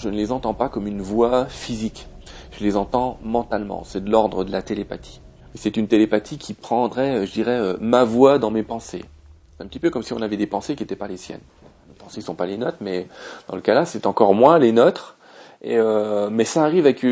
[0.00, 2.08] je ne les entends pas comme une voix physique.
[2.58, 3.84] Je les entends mentalement.
[3.84, 5.20] C'est de l'ordre de la télépathie.
[5.54, 9.04] C'est une télépathie qui prendrait, euh, je dirais, euh, ma voix dans mes pensées.
[9.56, 11.40] C'est un petit peu comme si on avait des pensées qui n'étaient pas les siennes.
[11.88, 13.08] Les pensées ne sont pas les nôtres, mais
[13.48, 15.16] dans le cas là, c'est encore moins les nôtres.
[15.62, 17.04] Et euh, mais ça arrive avec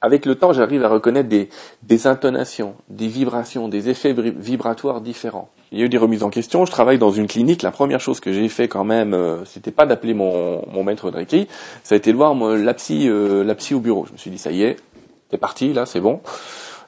[0.00, 1.48] avec le temps, j'arrive à reconnaître des,
[1.82, 5.50] des intonations, des vibrations, des effets vibratoires différents.
[5.70, 6.64] Il y a eu des remises en question.
[6.64, 7.62] Je travaille dans une clinique.
[7.62, 11.18] La première chose que j'ai fait quand même, euh, c'était pas d'appeler mon, maître de
[11.82, 14.06] ça a été de voir moi, la psy, euh, la psy au bureau.
[14.06, 14.76] Je me suis dit ça y est,
[15.30, 16.20] c'est parti là, c'est bon.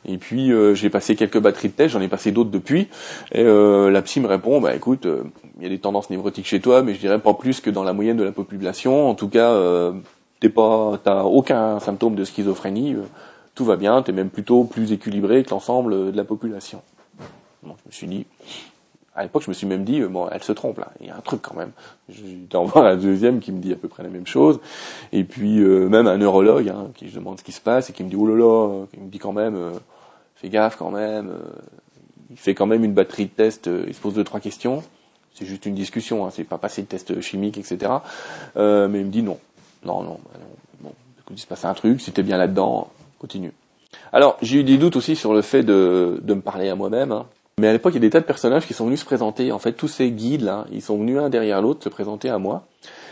[0.07, 2.89] Et puis euh, j'ai passé quelques batteries de test, j'en ai passé d'autres depuis.
[3.33, 5.07] Et euh, la psy me répond, bah écoute,
[5.59, 7.83] il y a des tendances névrotiques chez toi, mais je dirais pas plus que dans
[7.83, 9.11] la moyenne de la population.
[9.11, 9.55] En tout cas,
[10.41, 12.97] t'es pas, t'as aucun symptôme de schizophrénie,
[13.55, 16.81] tout va bien, t'es même plutôt plus équilibré que l'ensemble de la population.
[17.63, 18.27] Bon, je me suis dit,
[19.15, 20.93] à l'époque, je me suis même dit, bon, elle se trompe là.
[21.01, 21.73] Il y a un truc quand même.
[22.09, 24.61] J'étais en voir un deuxième qui me dit à peu près la même chose.
[25.13, 27.93] Et puis euh, même un neurologue hein, qui je demande ce qui se passe et
[27.93, 29.73] qui me dit, oh là là, qui me dit quand même, euh,
[30.37, 31.29] fais gaffe quand même.
[31.29, 31.51] Euh,
[32.31, 33.69] il fait quand même une batterie de tests.
[33.87, 34.85] il se pose deux trois questions.
[35.35, 36.25] C'est juste une discussion.
[36.25, 37.93] Hein, c'est pas passer de tests chimiques, etc.
[38.57, 39.39] mais il me dit non,
[39.85, 40.21] non, non.
[40.25, 40.39] Bah
[40.81, 40.93] bon,
[41.33, 42.01] il se passe un truc.
[42.15, 42.89] T'es bien là-dedans,
[43.19, 43.53] continue.
[44.13, 47.11] Alors j'ai eu des doutes aussi sur le fait de, de me parler à moi-même.
[47.11, 47.27] Hein.
[47.61, 49.53] Mais à l'époque, il y a des tas de personnages qui sont venus se présenter.
[49.53, 52.65] En fait, tous ces guides-là, ils sont venus un derrière l'autre se présenter à moi.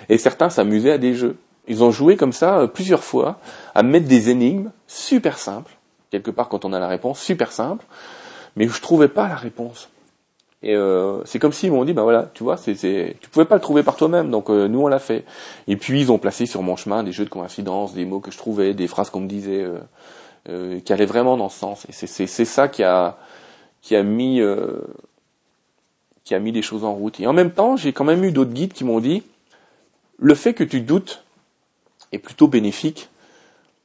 [0.09, 1.37] Et certains s'amusaient à des jeux.
[1.67, 3.41] Ils ont joué comme ça euh, plusieurs fois,
[3.75, 5.77] à mettre des énigmes super simples.
[6.11, 7.85] Quelque part, quand on a la réponse, super simple.
[8.57, 9.91] Mais je trouvais pas la réponse.
[10.63, 12.75] Et euh, c'est comme s'ils m'ont dit, ben voilà, tu vois, c'est,
[13.21, 15.27] tu pouvais pas le trouver par toi-même, donc euh, nous on l'a fait.
[15.69, 18.31] Et puis ils ont placé sur mon chemin des jeux de coïncidence, des mots que
[18.31, 19.65] je trouvais, des phrases qu'on me disait,
[20.47, 21.87] qui allaient vraiment dans ce sens.
[21.89, 23.19] Et c'est ça qui a,
[23.83, 24.81] qui a mis euh,
[26.25, 27.21] qui a mis les choses en route.
[27.21, 29.23] Et en même temps, j'ai quand même eu d'autres guides qui m'ont dit
[30.19, 31.25] le fait que tu doutes
[32.13, 33.09] est plutôt bénéfique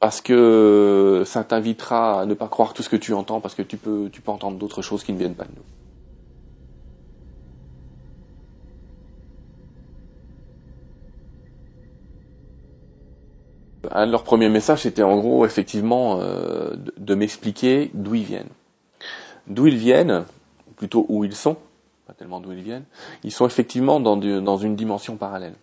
[0.00, 3.62] parce que ça t'invitera à ne pas croire tout ce que tu entends parce que
[3.62, 5.62] tu peux tu peux entendre d'autres choses qui ne viennent pas de nous.
[13.90, 18.48] Un de leurs premiers messages, c'était en gros, effectivement, euh, de m'expliquer d'où ils viennent
[19.46, 20.24] d'où ils viennent,
[20.76, 21.56] plutôt où ils sont,
[22.06, 22.84] pas tellement d'où ils viennent,
[23.22, 25.54] ils sont effectivement dans, dans une dimension parallèle,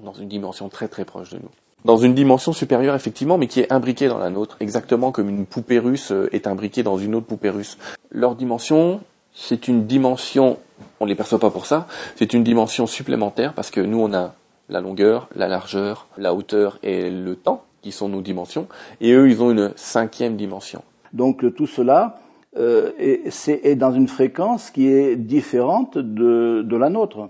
[0.00, 1.50] dans une dimension très très proche de nous.
[1.84, 5.44] Dans une dimension supérieure, effectivement, mais qui est imbriquée dans la nôtre, exactement comme une
[5.44, 7.76] poupée russe euh, est imbriquée dans une autre poupée russe.
[8.10, 9.00] Leur dimension,
[9.34, 10.58] c'est une dimension,
[11.00, 11.86] on ne les perçoit pas pour ça,
[12.16, 14.34] c'est une dimension supplémentaire parce que nous, on a
[14.70, 18.66] la longueur, la largeur, la hauteur et le temps, qui sont nos dimensions,
[19.02, 20.82] et eux, ils ont une cinquième dimension.
[21.12, 22.18] Donc tout cela,
[22.56, 27.28] euh, et c'est dans une fréquence qui est différente de, la nôtre.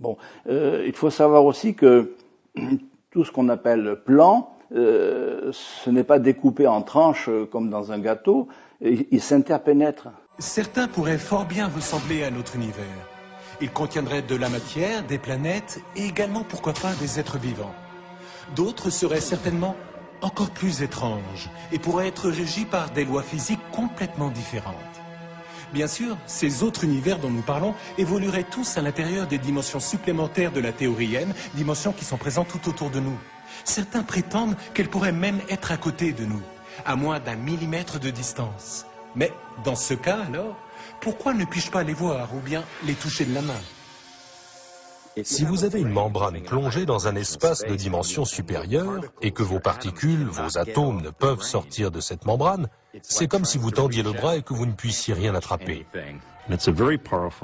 [0.00, 0.16] Bon,
[0.48, 2.14] euh, il faut savoir aussi que
[3.10, 7.98] tout ce qu'on appelle plan, euh, ce n'est pas découpé en tranches comme dans un
[7.98, 8.48] gâteau,
[8.80, 10.08] il, il s'interpénètre.
[10.38, 12.84] Certains pourraient fort bien ressembler à notre univers.
[13.60, 17.74] Ils contiendraient de la matière, des planètes et également, pourquoi pas, des êtres vivants.
[18.56, 19.76] D'autres seraient certainement
[20.22, 24.74] encore plus étrange et pourrait être régi par des lois physiques complètement différentes.
[25.72, 30.52] Bien sûr, ces autres univers dont nous parlons évolueraient tous à l'intérieur des dimensions supplémentaires
[30.52, 33.18] de la théorie M, dimensions qui sont présentes tout autour de nous.
[33.64, 36.42] Certains prétendent qu'elles pourraient même être à côté de nous,
[36.84, 38.84] à moins d'un millimètre de distance.
[39.16, 39.32] Mais
[39.64, 40.56] dans ce cas, alors,
[41.00, 43.60] pourquoi ne puis-je pas les voir ou bien les toucher de la main?
[45.22, 49.60] Si vous avez une membrane plongée dans un espace de dimension supérieure et que vos
[49.60, 52.68] particules, vos atomes ne peuvent sortir de cette membrane,
[53.02, 55.86] c'est comme si vous tendiez le bras et que vous ne puissiez rien attraper.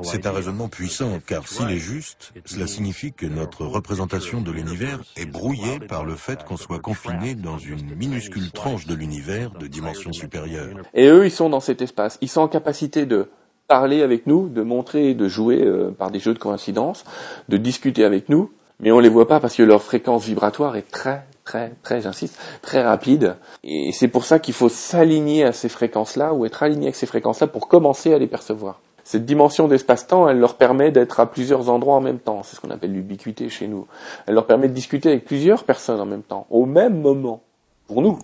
[0.03, 5.01] C'est un raisonnement puissant, car s'il est juste, cela signifie que notre représentation de l'univers
[5.16, 9.66] est brouillée par le fait qu'on soit confiné dans une minuscule tranche de l'univers de
[9.66, 10.78] dimension supérieure.
[10.95, 12.19] Et eux, ils sont dans cet espace.
[12.22, 13.31] Ils sont en capacité de
[13.68, 17.04] parler avec nous, de montrer, de jouer euh, par des jeux de coïncidence,
[17.48, 18.50] de discuter avec nous,
[18.80, 22.38] mais on les voit pas parce que leur fréquence vibratoire est très très très j'insiste
[22.60, 26.84] très rapide et c'est pour ça qu'il faut s'aligner à ces fréquences-là ou être aligné
[26.84, 28.80] avec ces fréquences-là pour commencer à les percevoir.
[29.04, 32.42] Cette dimension d'espace-temps, elle leur permet d'être à plusieurs endroits en même temps.
[32.42, 33.86] C'est ce qu'on appelle l'ubiquité chez nous.
[34.26, 37.42] Elle leur permet de discuter avec plusieurs personnes en même temps, au même moment.
[37.86, 38.18] Pour nous,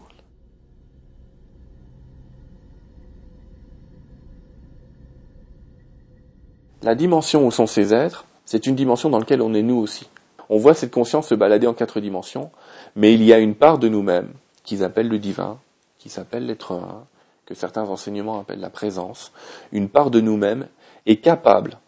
[6.85, 10.07] La dimension où sont ces êtres, c'est une dimension dans laquelle on est nous aussi.
[10.51, 12.51] On voit cette conscience se balader en quatre dimensions,
[12.95, 14.29] mais il y a une part de nous-mêmes
[14.65, 15.59] qu'ils appellent le divin,
[15.99, 17.07] qui s'appelle l'être un,
[17.47, 19.33] que certains enseignements appellent la présence.
[19.73, 20.69] Une part de nous-mêmes
[21.07, 21.79] est capable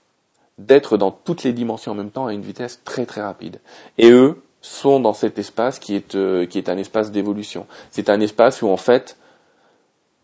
[0.56, 3.60] d'être dans toutes les dimensions en même temps à une vitesse très très rapide.
[3.99, 7.66] Et eux sont dans cet espace qui est, euh, un espace d'évolution.
[7.90, 9.19] C'est un espace où en fait,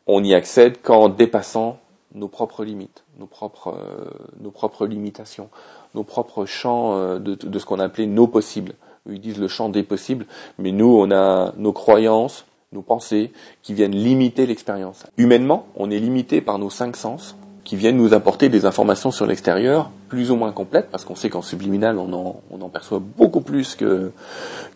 [0.07, 1.79] on y accède qu'en dépassant
[2.15, 4.11] nos propres limites, nos propres, euh,
[4.41, 5.49] nos propres limitations,
[5.95, 8.73] nos propres champs euh, de, de, ce qu'on appelait nos possibles.
[9.09, 10.27] Ils disent le champ des possibles,
[10.59, 13.31] mais nous, on a nos croyances, nos pensées
[13.63, 15.05] qui viennent limiter l'expérience.
[15.19, 19.25] Humainement, on est limité par nos cinq sens qui viennent nous apporter des informations sur
[19.25, 23.01] l'extérieur, plus ou moins complètes, parce qu'on sait qu'en subliminal, on en, on en, perçoit
[23.01, 24.11] beaucoup plus que,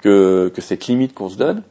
[0.02, 1.62] que, cette limite qu'on se donne.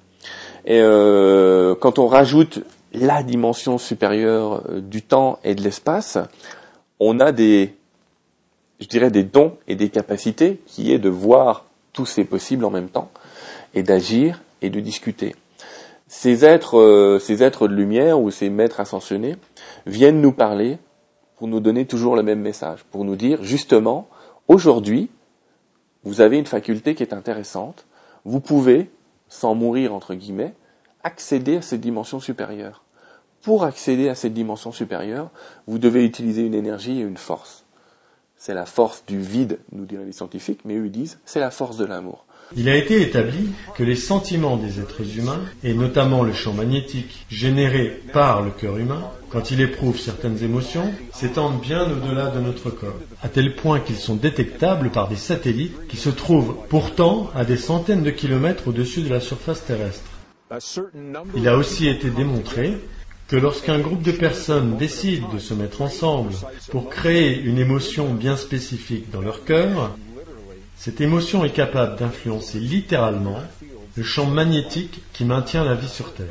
[0.65, 2.59] Et euh, quand on rajoute
[2.91, 6.17] la dimension supérieure du temps et de l'espace,
[6.99, 7.75] on a des,
[8.79, 12.71] je dirais, des dons et des capacités qui est de voir tous ces possibles en
[12.71, 13.11] même temps
[13.73, 15.35] et d'agir et de discuter.
[16.07, 19.35] Ces êtres, euh, ces êtres de lumière ou ces maîtres ascensionnés
[19.85, 20.77] viennent nous parler
[21.35, 24.07] pour nous donner toujours le même message, pour nous dire justement,
[24.47, 25.09] aujourd'hui,
[26.03, 27.85] vous avez une faculté qui est intéressante,
[28.23, 28.89] vous pouvez,
[29.27, 30.53] sans mourir entre guillemets,
[31.03, 32.84] accéder à cette dimension supérieure.
[33.45, 35.29] Pour accéder à cette dimension supérieure,
[35.67, 37.63] vous devez utiliser une énergie et une force.
[38.37, 41.77] C'est la force du vide, nous diraient les scientifiques, mais eux disent, c'est la force
[41.77, 42.25] de l'amour.
[42.57, 47.27] Il a été établi que les sentiments des êtres humains, et notamment le champ magnétique
[47.29, 52.71] généré par le cœur humain, quand il éprouve certaines émotions, s'étendent bien au-delà de notre
[52.71, 57.45] corps, à tel point qu'ils sont détectables par des satellites qui se trouvent pourtant à
[57.45, 60.09] des centaines de kilomètres au-dessus de la surface terrestre.
[61.35, 62.79] Il a aussi été démontré
[63.27, 66.33] que lorsqu'un groupe de personnes décide de se mettre ensemble
[66.69, 69.95] pour créer une émotion bien spécifique dans leur cœur,
[70.77, 73.39] cette émotion est capable d'influencer littéralement
[73.95, 76.27] le champ magnétique qui maintient la vie sur Terre.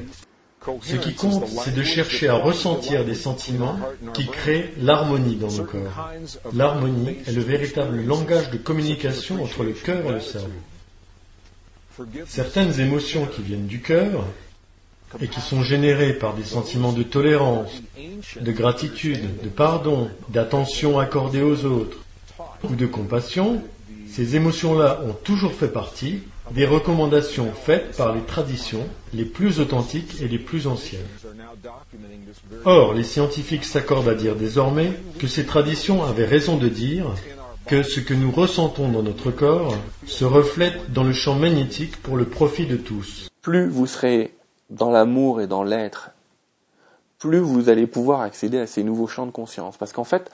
[0.82, 3.78] Ce qui compte, c'est de chercher à ressentir des sentiments
[4.14, 6.10] qui créent l'harmonie dans nos corps.
[6.54, 10.48] L'harmonie est le véritable langage de communication entre le cœur et le cerveau.
[12.26, 14.24] Certaines émotions qui viennent du cœur
[15.20, 17.82] et qui sont générées par des sentiments de tolérance,
[18.40, 21.98] de gratitude, de pardon, d'attention accordée aux autres
[22.64, 23.62] ou de compassion
[24.14, 26.20] ces émotions-là ont toujours fait partie
[26.52, 31.00] des recommandations faites par les traditions les plus authentiques et les plus anciennes.
[32.64, 37.06] Or, les scientifiques s'accordent à dire désormais que ces traditions avaient raison de dire
[37.66, 39.76] que ce que nous ressentons dans notre corps
[40.06, 43.28] se reflète dans le champ magnétique pour le profit de tous.
[43.42, 44.30] Plus vous serez
[44.70, 46.10] dans l'amour et dans l'être,
[47.18, 49.76] plus vous allez pouvoir accéder à ces nouveaux champs de conscience.
[49.76, 50.30] Parce qu'en fait,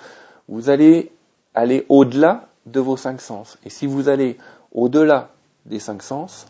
[0.49, 1.13] vous allez
[1.55, 3.59] aller au-delà de vos cinq sens.
[3.65, 4.39] Et si vous allez
[4.73, 5.31] au-delà
[5.67, 6.47] des cinq sens,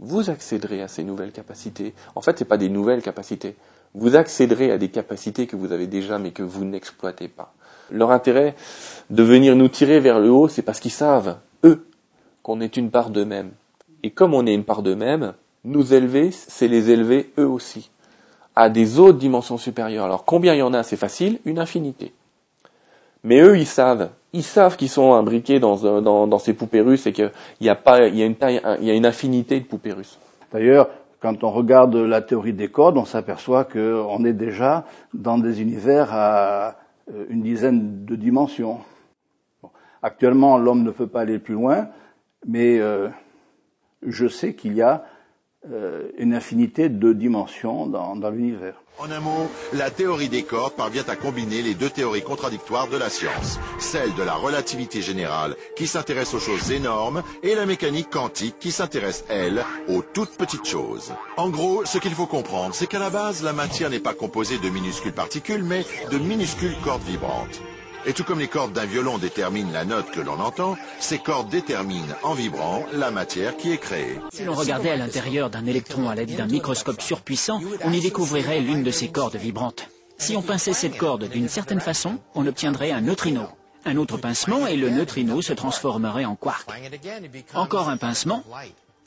[0.00, 1.94] vous accéderez à ces nouvelles capacités.
[2.14, 3.56] En fait, ce pas des nouvelles capacités.
[3.94, 7.54] Vous accéderez à des capacités que vous avez déjà mais que vous n'exploitez pas.
[7.90, 8.54] Leur intérêt
[9.10, 11.86] de venir nous tirer vers le haut, c'est parce qu'ils savent, eux,
[12.42, 13.52] qu'on est une part d'eux-mêmes.
[14.02, 17.90] Et comme on est une part d'eux-mêmes, nous élever, c'est les élever eux aussi,
[18.54, 20.04] à des autres dimensions supérieures.
[20.04, 22.12] Alors combien il y en a, c'est facile, une infinité.
[23.22, 27.12] Mais eux, ils savent ils savent qu'ils sont imbriqués dans, dans, ces poupées russes et
[27.12, 27.30] qu'il
[27.60, 28.60] y a pas, il y a une taille,
[29.06, 30.18] affinité de poupées russes.
[30.52, 30.88] D'ailleurs,
[31.20, 36.12] quand on regarde la théorie des cordes, on s'aperçoit qu'on est déjà dans des univers
[36.12, 36.74] à
[37.14, 38.80] euh, une dizaine de dimensions.
[40.02, 41.86] Actuellement, l'homme ne peut pas aller plus loin,
[42.44, 43.08] mais euh,
[44.04, 45.04] je sais qu'il y a
[45.72, 48.74] euh, une infinité de dimensions dans, dans l'univers.
[48.98, 52.96] En un mot, la théorie des cordes parvient à combiner les deux théories contradictoires de
[52.96, 58.10] la science, celle de la relativité générale qui s'intéresse aux choses énormes et la mécanique
[58.10, 61.12] quantique qui s'intéresse, elle, aux toutes petites choses.
[61.36, 64.58] En gros, ce qu'il faut comprendre, c'est qu'à la base, la matière n'est pas composée
[64.58, 67.60] de minuscules particules, mais de minuscules cordes vibrantes.
[68.06, 71.48] Et tout comme les cordes d'un violon déterminent la note que l'on entend, ces cordes
[71.48, 74.20] déterminent, en vibrant, la matière qui est créée.
[74.32, 78.60] Si l'on regardait à l'intérieur d'un électron à l'aide d'un microscope surpuissant, on y découvrirait
[78.60, 79.88] l'une de ces cordes vibrantes.
[80.18, 83.48] Si on pinçait cette corde d'une certaine façon, on obtiendrait un neutrino.
[83.86, 86.68] Un autre pincement et le neutrino se transformerait en quark.
[87.54, 88.42] Encore un pincement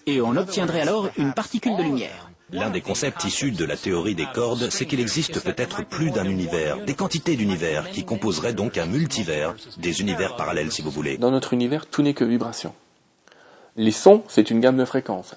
[0.07, 2.29] et on obtiendrait alors une particule de lumière.
[2.53, 6.23] L'un des concepts issus de la théorie des cordes, c'est qu'il existe peut-être plus d'un
[6.23, 11.17] univers, des quantités d'univers, qui composeraient donc un multivers, des univers parallèles si vous voulez.
[11.17, 12.73] Dans notre univers, tout n'est que vibration.
[13.75, 15.35] Les sons, c'est une gamme de fréquences.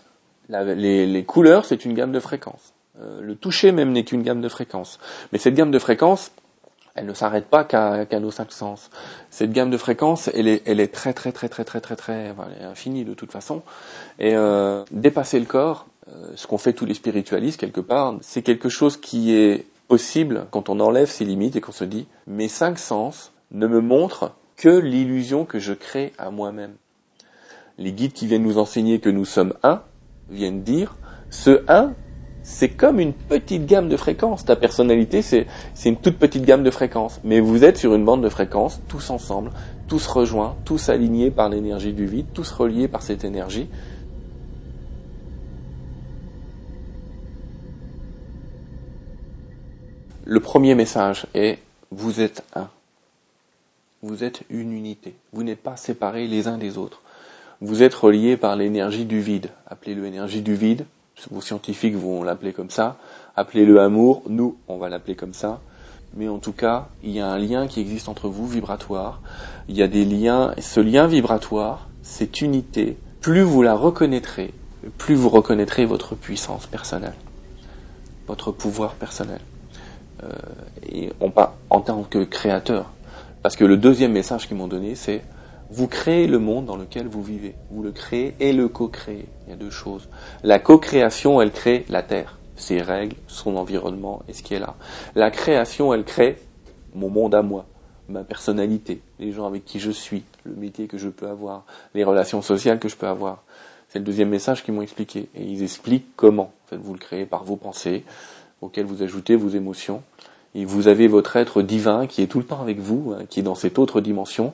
[0.49, 2.75] les, couleurs, c'est une gamme de fréquences.
[3.01, 5.01] Euh, le toucher même n'est qu'une gamme de fréquences.
[5.33, 6.31] Mais cette gamme de fréquences,
[6.95, 8.89] elle ne s'arrête pas qu'à nos cinq sens.
[9.31, 13.05] Cette gamme de fréquences, elle est, elle très très très très très très très, infinie
[13.05, 13.63] de toute façon.
[14.21, 15.87] Et euh, dépasser le corps,
[16.35, 20.69] ce qu'ont fait tous les spiritualistes quelque part, c'est quelque chose qui est possible quand
[20.69, 24.69] on enlève ses limites et qu'on se dit mes cinq sens ne me montrent que
[24.69, 26.75] l'illusion que je crée à moi-même.
[27.79, 29.83] Les guides qui viennent nous enseigner que nous sommes un
[30.29, 30.97] viennent dire
[31.31, 31.95] ce un,
[32.43, 34.45] c'est comme une petite gamme de fréquences.
[34.45, 37.21] Ta personnalité, c'est, c'est une toute petite gamme de fréquences.
[37.25, 39.51] Mais vous êtes sur une bande de fréquences, tous ensemble,
[39.89, 43.69] tous rejoints, tous alignés par l'énergie du vide, tous reliés par cette énergie.
[50.33, 51.59] Le premier message est
[51.91, 52.69] vous êtes un.
[54.01, 55.17] Vous êtes une unité.
[55.33, 57.03] Vous n'êtes pas séparés les uns des autres.
[57.61, 59.49] Vous êtes reliés par l'énergie du vide.
[59.67, 60.87] Appelez-le énergie du vide.
[61.33, 62.97] Vos scientifiques vont l'appeler comme ça.
[63.35, 64.23] Appelez-le amour.
[64.29, 65.61] Nous, on va l'appeler comme ça.
[66.15, 69.21] Mais en tout cas, il y a un lien qui existe entre vous, vibratoire.
[69.69, 70.55] Il y a des liens.
[70.57, 74.55] Et ce lien vibratoire, cette unité, plus vous la reconnaîtrez,
[74.97, 77.17] plus vous reconnaîtrez votre puissance personnelle,
[78.29, 79.41] votre pouvoir personnel.
[80.23, 80.29] Euh,
[80.91, 81.33] et on
[81.71, 82.91] en tant que créateur.
[83.43, 85.23] Parce que le deuxième message qu'ils m'ont donné, c'est
[85.71, 87.55] vous créez le monde dans lequel vous vivez.
[87.71, 89.27] Vous le créez et le co-créez.
[89.47, 90.09] Il y a deux choses.
[90.43, 94.75] La co-création, elle crée la Terre, ses règles, son environnement et ce qui est là.
[95.15, 96.39] La création, elle crée
[96.95, 97.67] mon monde à moi,
[98.09, 102.03] ma personnalité, les gens avec qui je suis, le métier que je peux avoir, les
[102.03, 103.45] relations sociales que je peux avoir.
[103.89, 105.29] C'est le deuxième message qu'ils m'ont expliqué.
[105.35, 106.53] Et ils expliquent comment.
[106.65, 108.05] En fait, vous le créez par vos pensées,
[108.63, 110.03] auxquelles vous ajoutez vos émotions,
[110.55, 113.41] et vous avez votre être divin qui est tout le temps avec vous, hein, qui
[113.41, 114.53] est dans cette autre dimension,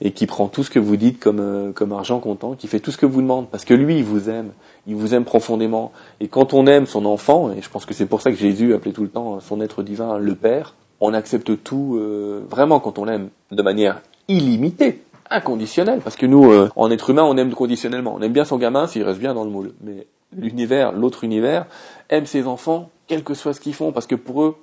[0.00, 2.80] et qui prend tout ce que vous dites comme, euh, comme argent comptant, qui fait
[2.80, 4.52] tout ce que vous demande, parce que lui, il vous aime,
[4.86, 5.92] il vous aime profondément.
[6.20, 8.72] Et quand on aime son enfant, et je pense que c'est pour ça que Jésus
[8.72, 12.98] appelait tout le temps son être divin le Père, on accepte tout, euh, vraiment quand
[12.98, 17.52] on l'aime, de manière illimitée, inconditionnelle, parce que nous, euh, en être humain, on aime
[17.52, 18.14] conditionnellement.
[18.16, 19.72] On aime bien son gamin s'il reste bien dans le moule.
[19.82, 21.66] Mais l'univers, l'autre univers,
[22.08, 24.56] aime ses enfants, quel que soit ce qu'ils font, parce que pour eux,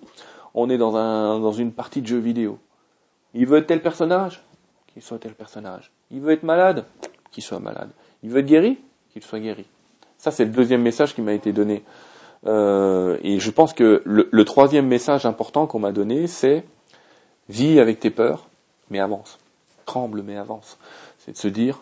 [0.53, 2.59] on est dans, un, dans une partie de jeu vidéo.
[3.33, 4.43] Il veut être tel personnage,
[4.93, 5.91] qu'il soit tel personnage.
[6.11, 6.85] Il veut être malade,
[7.31, 7.89] qu'il soit malade.
[8.23, 8.77] Il veut être guéri,
[9.13, 9.65] qu'il soit guéri.
[10.17, 11.83] Ça, c'est le deuxième message qui m'a été donné.
[12.45, 16.65] Euh, et je pense que le, troisième message important qu'on m'a donné, c'est
[17.49, 18.47] vis avec tes peurs,
[18.89, 19.39] mais avance.
[19.85, 20.77] Tremble, mais avance.
[21.19, 21.81] C'est de se dire,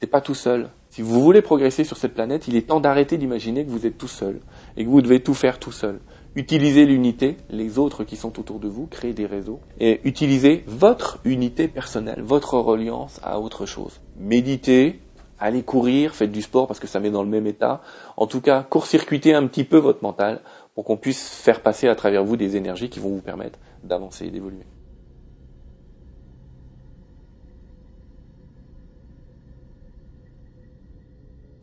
[0.00, 0.68] t'es pas tout seul.
[0.98, 3.98] Si vous voulez progresser sur cette planète, il est temps d'arrêter d'imaginer que vous êtes
[3.98, 4.40] tout seul
[4.76, 6.00] et que vous devez tout faire tout seul.
[6.34, 11.20] Utilisez l'unité, les autres qui sont autour de vous, créez des réseaux, et utilisez votre
[11.24, 14.00] unité personnelle, votre reliance à autre chose.
[14.18, 14.98] Méditez,
[15.38, 17.80] allez courir, faites du sport parce que ça met dans le même état.
[18.16, 20.40] En tout cas, court-circuitez un petit peu votre mental
[20.74, 24.26] pour qu'on puisse faire passer à travers vous des énergies qui vont vous permettre d'avancer
[24.26, 24.66] et d'évoluer.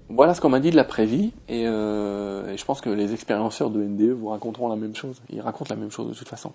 [0.10, 3.14] Voilà ce qu'on m'a dit de la prévie, et, euh, et, je pense que les
[3.14, 5.22] expérienceurs de NDE vous raconteront la même chose.
[5.32, 6.52] Ils racontent la même chose de toute façon.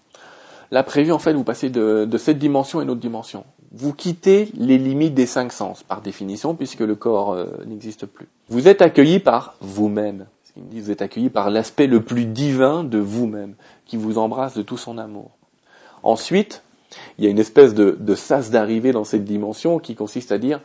[0.70, 3.44] La prévie, en fait, vous passez de, cette dimension à une autre dimension.
[3.72, 8.28] Vous quittez les limites des cinq sens, par définition, puisque le corps euh, n'existe plus.
[8.48, 10.26] Vous êtes accueilli par vous-même.
[10.56, 13.54] Vous êtes accueilli par l'aspect le plus divin de vous-même,
[13.84, 15.30] qui vous embrasse de tout son amour.
[16.04, 16.62] Ensuite,
[17.18, 20.38] il y a une espèce de, de sas d'arrivée dans cette dimension qui consiste à
[20.38, 20.60] dire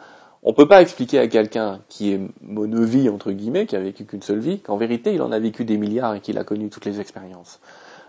[0.47, 4.21] on peut pas expliquer à quelqu'un qui est monovie, entre guillemets, qui a vécu qu'une
[4.21, 6.85] seule vie, qu'en vérité, il en a vécu des milliards et qu'il a connu toutes
[6.85, 7.59] les expériences.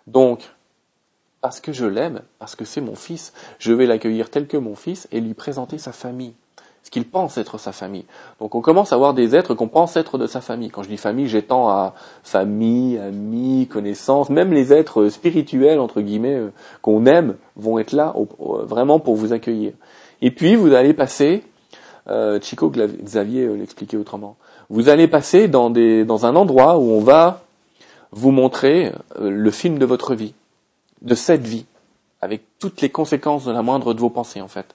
[0.06, 0.50] Donc,
[1.40, 4.74] parce que je l'aime, parce que c'est mon fils, je vais l'accueillir tel que mon
[4.74, 6.34] fils et lui présenter sa famille,
[6.82, 8.04] ce qu'il pense être sa famille.
[8.38, 10.68] Donc on commence à avoir des êtres qu'on pense être de sa famille.
[10.68, 16.36] Quand je dis famille, j'étends à famille, amis, connaissances, même les êtres spirituels, entre guillemets,
[16.36, 16.52] euh,
[16.82, 19.72] qu'on aime, vont être là vraiment pour vous accueillir.
[20.20, 21.42] Et puis vous allez passer
[22.08, 24.36] euh, Chico Xavier euh, l'expliquait autrement.
[24.68, 25.70] Vous allez passer dans,
[26.26, 27.42] un endroit où on va
[28.12, 30.34] vous montrer euh, le film de votre vie,
[31.02, 31.66] de cette vie,
[32.20, 34.66] avec toutes les conséquences de la moindre de vos pensées en fait,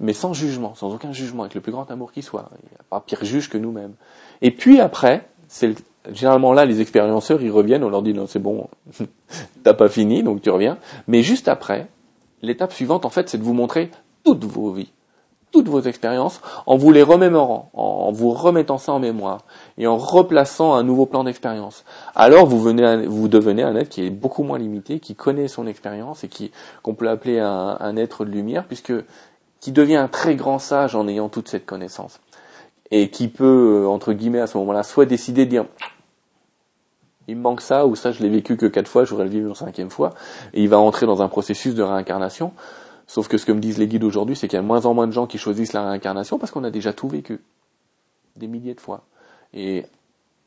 [0.00, 2.50] mais sans jugement, sans aucun jugement, avec le plus grand amour qui soit.
[2.62, 3.94] Il n'y a pas pire juge que nous-mêmes.
[4.42, 5.74] Et puis après, c'est
[6.12, 8.68] généralement là les expérienceurs ils reviennent, on leur dit non c'est bon,
[9.64, 10.78] t'as pas fini donc tu reviens.
[11.08, 11.88] Mais juste après,
[12.42, 13.90] l'étape suivante en fait c'est de vous montrer
[14.24, 14.92] toutes vos vies
[15.56, 19.46] toutes vos expériences en vous les remémorant, en vous remettant ça en mémoire
[19.78, 21.86] et en replaçant un nouveau plan d'expérience.
[22.14, 25.66] Alors vous venez, vous devenez un être qui est beaucoup moins limité, qui connaît son
[25.66, 26.50] expérience et qui
[26.82, 28.92] qu'on peut appeler un, un, être de lumière, puisque
[29.60, 32.20] qui devient un très grand sage en ayant toute cette connaissance.
[32.90, 35.64] Et qui peut euh, entre guillemets à ce moment-là soit décider de dire
[37.28, 39.32] il me manque ça ou ça je l'ai vécu que quatre fois, je voudrais le
[39.32, 40.10] vivre une cinquième fois
[40.52, 42.52] et il va entrer dans un processus de réincarnation
[43.06, 44.84] Sauf que ce que me disent les guides aujourd'hui, c'est qu'il y a de moins
[44.86, 47.40] en moins de gens qui choisissent la réincarnation parce qu'on a déjà tout vécu.
[48.36, 49.04] Des milliers de fois.
[49.54, 49.86] Et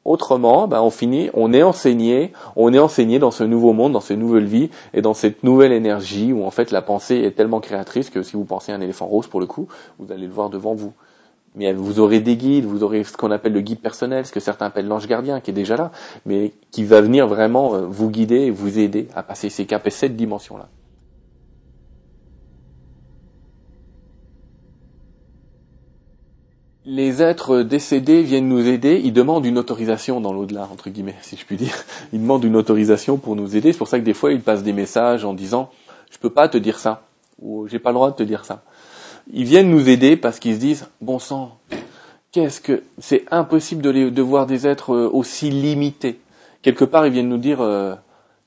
[0.05, 3.99] autrement, ben on finit, on est enseigné, on est enseigné dans ce nouveau monde, dans
[4.01, 7.59] cette nouvelle vie et dans cette nouvelle énergie où en fait la pensée est tellement
[7.59, 10.33] créatrice que si vous pensez à un éléphant rose pour le coup, vous allez le
[10.33, 10.93] voir devant vous.
[11.55, 14.39] mais vous aurez des guides, vous aurez ce qu'on appelle le guide personnel, ce que
[14.39, 15.91] certains appellent l'ange gardien, qui est déjà là,
[16.25, 19.85] mais qui va venir vraiment euh, vous guider et vous aider à passer ces caps
[19.87, 20.69] et cette dimension-là.
[26.85, 31.35] Les êtres décédés viennent nous aider, ils demandent une autorisation dans l'au-delà, entre guillemets, si
[31.35, 31.75] je puis dire.
[32.13, 34.63] Ils demandent une autorisation pour nous aider, c'est pour ça que des fois ils passent
[34.63, 35.71] des messages en disant
[36.09, 37.03] «je peux pas te dire ça»
[37.41, 38.63] ou «j'ai pas le droit de te dire ça».
[39.33, 41.59] Ils viennent nous aider parce qu'ils se disent «bon sang,
[42.31, 42.83] qu'est-ce que...
[42.97, 46.19] c'est impossible de, de voir des êtres euh, aussi limités».
[46.61, 47.93] Quelque part ils viennent nous dire euh,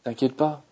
[0.04, 0.62] T'inquiète pas,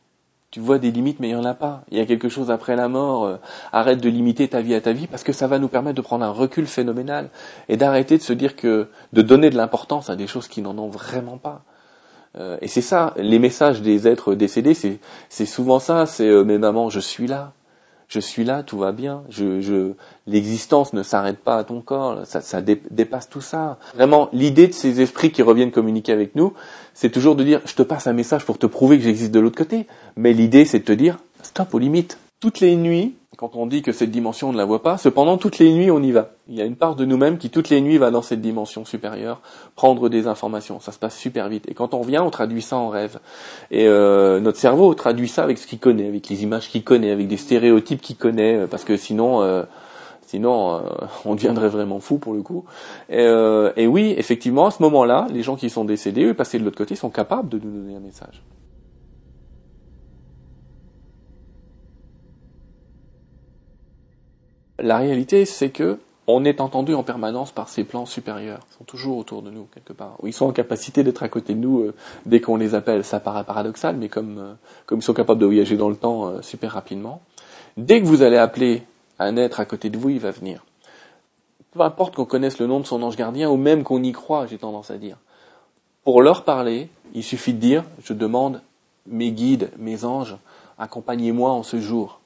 [0.51, 1.83] tu vois des limites, mais il n'y en a pas.
[1.91, 3.25] Il y a quelque chose après la mort.
[3.25, 3.37] Euh,
[3.73, 6.03] arrête de limiter ta vie à ta vie parce que ça va nous permettre de
[6.03, 7.31] prendre un recul phénoménal
[7.69, 10.77] et d'arrêter de se dire que de donner de l'importance à des choses qui n'en
[10.79, 11.63] ont vraiment pas.
[12.39, 16.07] Euh, et c'est ça, les messages des êtres décédés, c'est souvent ça.
[16.07, 17.53] C'est euh, mais maman, je suis là
[18.11, 19.23] je suis là, tout va bien.
[19.31, 19.93] Je, je,
[20.27, 23.79] l'existence ne s'arrête pas à ton corps, ça, ça dépasse tout ça.
[23.95, 26.53] Vraiment, l'idée de ces esprits qui reviennent communiquer avec nous,
[26.93, 29.39] c'est toujours de dire, je te passe un message pour te prouver que j'existe de
[29.39, 29.87] l'autre côté.
[30.17, 32.19] Mais l'idée, c'est de te dire, stop aux limites.
[32.41, 35.39] Toutes les nuits, quand on dit que cette dimension on ne la voit pas, cependant
[35.39, 36.33] toutes les nuits on y va.
[36.47, 38.85] Il y a une part de nous-mêmes qui toutes les nuits va dans cette dimension
[38.85, 39.41] supérieure
[39.77, 40.79] prendre des informations.
[40.79, 41.65] Ça se passe super vite.
[41.67, 43.19] Et quand on revient, on traduit ça en rêve.
[43.71, 47.13] Et euh, notre cerveau traduit ça avec ce qu'il connaît, avec les images qu'il connaît,
[47.13, 49.43] avec des stéréotypes qu'il connaît, euh, parce que sinon.
[49.43, 49.63] Euh,
[50.27, 50.81] sinon,
[51.25, 52.65] on deviendrait vraiment fou pour le coup.
[53.09, 53.25] Et,
[53.77, 56.79] et oui, effectivement, à ce moment-là, les gens qui sont décédés, eux, passés de l'autre
[56.79, 58.41] côté, sont capables de nous donner un message.
[64.81, 68.61] La réalité, c'est que on est entendu en permanence par ces plans supérieurs.
[68.71, 70.17] Ils sont toujours autour de nous, quelque part.
[70.23, 73.05] Ils sont en capacité d'être à côté de nous euh, dès qu'on les appelle.
[73.05, 76.43] Ça paraît paradoxal, mais comme, euh, ils sont capables de voyager dans le temps euh,
[76.43, 77.21] super rapidement,
[77.77, 78.85] dès que vous allez appeler
[79.19, 80.65] un être à côté de vous, il va venir.
[81.73, 84.47] Peu importe qu'on connaisse le nom de son ange gardien, ou même qu'on y croit,
[84.47, 85.17] j'ai tendance à dire.
[86.05, 88.63] Pour leur parler, il suffit de dire, je demande
[89.07, 90.37] mes guides, mes anges,
[90.79, 92.21] accompagnez-moi en ce jour.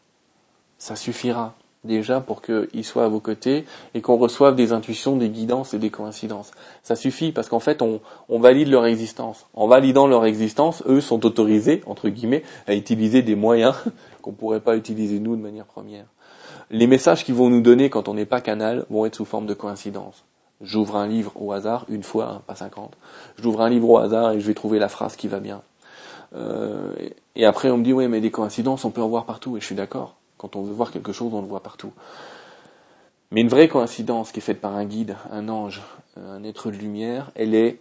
[0.79, 5.29] Ça suffira déjà pour qu'ils soient à vos côtés et qu'on reçoive des intuitions, des
[5.29, 6.51] guidances et des coïncidences.
[6.83, 9.47] Ça suffit parce qu'en fait, on, on, valide leur existence.
[9.55, 13.75] En validant leur existence, eux sont autorisés, entre guillemets, à utiliser des moyens
[14.23, 16.07] qu'on ne pourrait pas utiliser nous de manière première.
[16.70, 19.47] Les messages qu'ils vont nous donner quand on n'est pas canal vont être sous forme
[19.47, 20.25] de coïncidence.
[20.62, 22.97] J'ouvre un livre au hasard, une fois, hein, pas cinquante.
[23.37, 25.62] J'ouvre un livre au hasard et je vais trouver la phrase qui va bien.
[26.35, 26.92] Euh,
[27.37, 29.61] et après, on me dit, oui, mais des coïncidences, on peut en voir partout, et
[29.61, 30.16] je suis d'accord.
[30.44, 31.90] Quand on veut voir quelque chose, on le voit partout.
[33.30, 35.80] Mais une vraie coïncidence qui est faite par un guide, un ange,
[36.18, 37.80] un être de lumière, elle est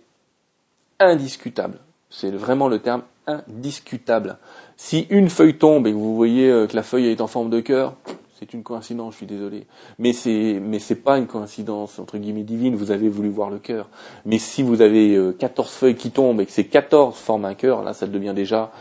[0.98, 1.80] indiscutable.
[2.10, 4.38] C'est vraiment le terme indiscutable.
[4.78, 7.50] Si une feuille tombe et que vous voyez euh, que la feuille est en forme
[7.50, 7.96] de cœur,
[8.40, 9.68] c'est une coïncidence, je suis désolé.
[10.00, 13.90] Mais c'est, mais pas une coïncidence, entre guillemets, divine, vous avez voulu voir le cœur.
[14.26, 17.56] Mais si vous avez 14 euh, feuilles qui tombent et que ces 14 forment un
[17.56, 18.72] cœur, là, ça devient déjà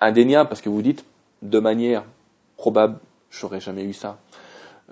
[0.00, 1.04] indéniable parce que vous dites,
[1.42, 2.04] de manière
[2.56, 2.98] probable,
[3.30, 4.18] j'aurais jamais eu ça.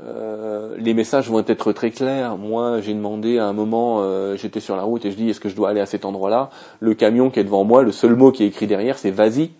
[0.01, 2.37] Euh, les messages vont être très clairs.
[2.37, 5.41] Moi, j'ai demandé à un moment, euh, j'étais sur la route et je dis est-ce
[5.41, 6.51] que je dois aller à cet endroit-là?
[6.81, 9.51] Le camion qui est devant moi, le seul mot qui est écrit derrière, c'est vas-y.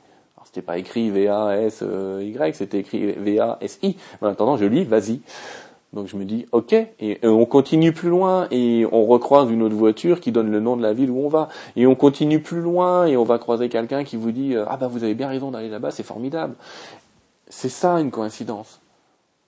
[0.45, 3.97] C'était pas écrit V-A-S-Y, c'était écrit V-A-S-I.
[4.23, 5.21] En attendant, je lis vas-y.
[5.93, 9.75] Donc je me dis ok et on continue plus loin et on recroise une autre
[9.75, 12.61] voiture qui donne le nom de la ville où on va et on continue plus
[12.61, 15.51] loin et on va croiser quelqu'un qui vous dit ah bah vous avez bien raison
[15.51, 16.57] d'aller là-bas c'est formidable
[17.49, 18.81] c'est ça une coïncidence.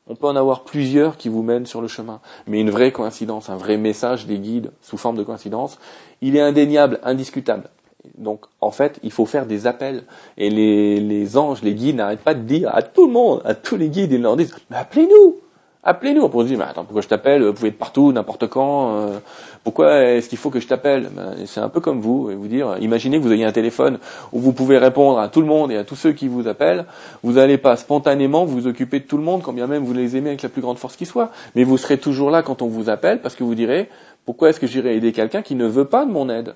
[0.06, 2.20] On peut en avoir plusieurs qui vous mènent sur le chemin.
[2.46, 5.78] Mais une vraie coïncidence, un vrai message des guides sous forme de coïncidence,
[6.20, 7.68] il est indéniable, indiscutable.
[8.16, 10.04] Donc, en fait, il faut faire des appels.
[10.36, 13.76] Et les, anges, les guides n'arrêtent pas de dire à tout le monde, à tous
[13.76, 15.36] les guides, ils leur disent, appelez-nous!
[15.82, 16.28] Appelez-nous.
[16.30, 17.42] On dire, mais attends, pourquoi je t'appelle?
[17.42, 18.96] Vous pouvez être partout, n'importe quand.
[18.96, 19.18] Euh,
[19.64, 21.08] pourquoi est-ce qu'il faut que je t'appelle?
[21.10, 22.30] Ben, C'est un peu comme vous.
[22.36, 23.98] Vous dire, imaginez que vous ayez un téléphone
[24.32, 26.84] où vous pouvez répondre à tout le monde et à tous ceux qui vous appellent.
[27.22, 30.18] Vous n'allez pas spontanément vous occuper de tout le monde, quand bien même vous les
[30.18, 31.30] aimez avec la plus grande force qui soit.
[31.54, 33.88] Mais vous serez toujours là quand on vous appelle parce que vous direz,
[34.26, 36.54] pourquoi est-ce que j'irai aider quelqu'un qui ne veut pas de mon aide?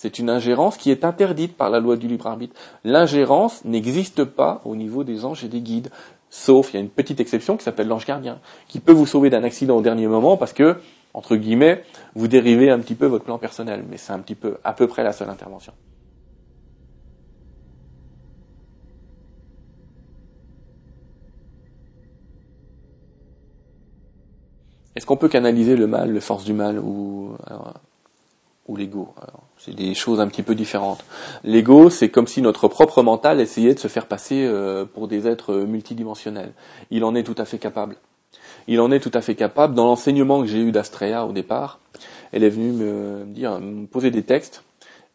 [0.00, 2.54] C'est une ingérence qui est interdite par la loi du libre arbitre.
[2.84, 5.90] L'ingérence n'existe pas au niveau des anges et des guides.
[6.30, 9.30] Sauf, il y a une petite exception qui s'appelle l'ange gardien, qui peut vous sauver
[9.30, 10.76] d'un accident au dernier moment parce que,
[11.14, 11.82] entre guillemets,
[12.14, 13.84] vous dérivez un petit peu votre plan personnel.
[13.88, 15.72] Mais c'est un petit peu, à peu près la seule intervention.
[24.94, 27.36] Est-ce qu'on peut canaliser le mal, le force du mal ou
[28.68, 29.14] ou l'ego.
[29.56, 31.04] C'est des choses un petit peu différentes.
[31.42, 35.26] L'ego, c'est comme si notre propre mental essayait de se faire passer euh, pour des
[35.26, 36.52] êtres multidimensionnels.
[36.90, 37.96] Il en est tout à fait capable.
[38.68, 39.74] il en est tout à fait capable.
[39.74, 41.80] Dans l'enseignement que j'ai eu d'Astrea au départ,
[42.32, 44.62] elle est venue me dire, me poser des textes,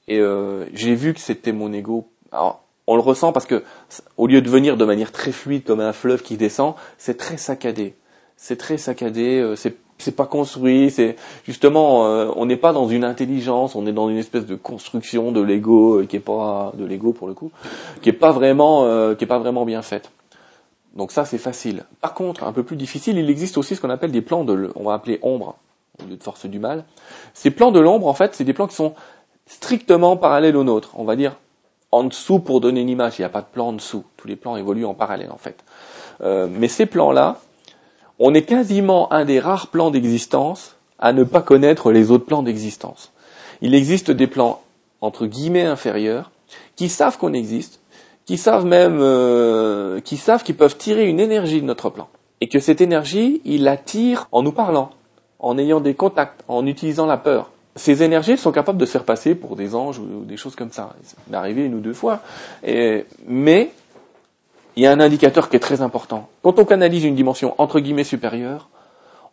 [0.08, 2.10] et euh, j'ai vu que c'était mon ego.
[2.32, 3.64] Alors, on le ressent parce que
[4.18, 7.38] au lieu de venir de manière très fluide comme un fleuve qui descend, c'est très
[7.38, 7.96] saccadé.
[8.36, 9.40] C'est très saccadé.
[9.40, 10.92] Euh, c'est c'est pas construit.
[10.92, 13.76] C'est justement, euh, on n'est pas dans une intelligence.
[13.76, 17.14] On est dans une espèce de construction de l'ego euh, qui est pas de l'ego
[17.14, 17.52] pour le coup,
[18.02, 18.84] qui est pas vraiment
[19.16, 20.12] qui est pas vraiment bien faite.
[20.96, 21.86] Donc ça c'est facile.
[22.02, 24.72] Par contre, un peu plus difficile, il existe aussi ce qu'on appelle des plans de,
[24.76, 25.56] on va appeler ombre
[26.02, 26.84] au lieu de force du mal.
[27.34, 28.94] Ces plans de l'ombre, en fait, c'est des plans qui sont
[29.46, 30.92] strictement parallèles aux nôtres.
[30.96, 31.36] On va dire
[31.92, 33.20] en dessous pour donner une image.
[33.20, 34.04] Il n'y a pas de plan en dessous.
[34.18, 35.64] Tous les plans évoluent en parallèle en fait.
[36.22, 37.40] Euh, mais ces plans-là,
[38.20, 42.44] on est quasiment un des rares plans d'existence à ne pas connaître les autres plans
[42.44, 43.12] d'existence.
[43.62, 44.62] Il existe des plans
[45.02, 46.32] entre guillemets inférieurs
[46.76, 47.80] qui savent qu'on existe,
[48.26, 52.08] qui savent même, euh, qui savent qu'ils peuvent tirer une énergie de notre plan
[52.42, 54.92] et que cette énergie, ils la tirent en nous parlant,
[55.40, 59.04] en ayant des contacts, en utilisant la peur ces énergies sont capables de se faire
[59.04, 60.94] passer pour des anges ou des choses comme ça.
[61.04, 62.22] C'est arrivé une ou deux fois.
[63.28, 63.72] mais
[64.76, 66.30] il y a un indicateur qui est très important.
[66.42, 68.70] Quand on canalise une dimension entre guillemets supérieure,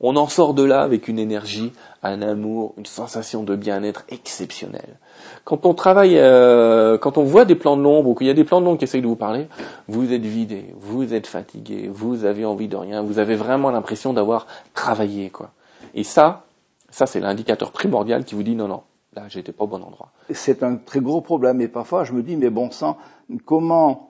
[0.00, 1.72] on en sort de là avec une énergie,
[2.02, 4.98] un amour, une sensation de bien-être exceptionnelle.
[5.44, 8.34] Quand on travaille, euh, quand on voit des plans de l'ombre ou qu'il y a
[8.34, 9.48] des plans de l'ombre qui essayent de vous parler,
[9.88, 14.14] vous êtes vidé, vous êtes fatigué, vous avez envie de rien, vous avez vraiment l'impression
[14.14, 15.50] d'avoir travaillé, quoi.
[15.94, 16.44] Et ça,
[16.88, 18.82] ça, c'est l'indicateur primordial qui vous dit non, non,
[19.14, 20.10] là, j'étais pas au bon endroit.
[20.30, 21.60] C'est un très gros problème.
[21.60, 22.96] Et parfois, je me dis, mais bon sang,
[23.44, 24.09] comment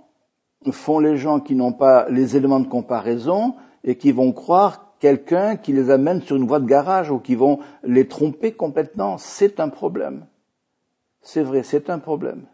[0.71, 5.57] font les gens qui n'ont pas les éléments de comparaison et qui vont croire quelqu'un
[5.57, 9.59] qui les amène sur une voie de garage ou qui vont les tromper complètement C'est
[9.59, 10.27] un problème.
[11.23, 12.47] C'est vrai, c'est un problème.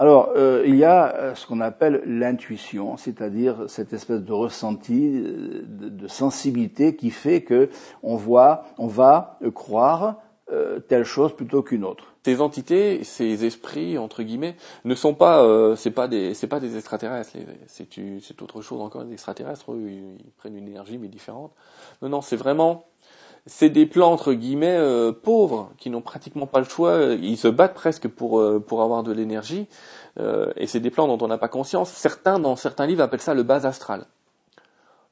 [0.00, 5.24] Alors, euh, il y a euh, ce qu'on appelle l'intuition, c'est-à-dire cette espèce de ressenti,
[5.24, 7.68] euh, de, sensibilité qui fait que
[8.04, 10.18] on voit, on va croire
[10.88, 12.04] telle chose plutôt qu'une autre.
[12.24, 16.76] Ces entités, ces esprits entre guillemets, ne sont pas, c'est pas des, c'est pas des
[16.76, 17.32] extraterrestres.
[17.66, 17.88] C'est,
[18.20, 19.04] c'est autre chose encore.
[19.04, 21.52] Les extraterrestres, eux, ils prennent une énergie mais différente.
[22.02, 22.84] Non, non, c'est vraiment
[23.48, 27.14] c'est des plans entre guillemets euh, pauvres qui n'ont pratiquement pas le choix.
[27.20, 29.66] Ils se battent presque pour euh, pour avoir de l'énergie.
[30.20, 31.90] Euh, et c'est des plans dont on n'a pas conscience.
[31.90, 34.06] Certains dans certains livres appellent ça le bas astral.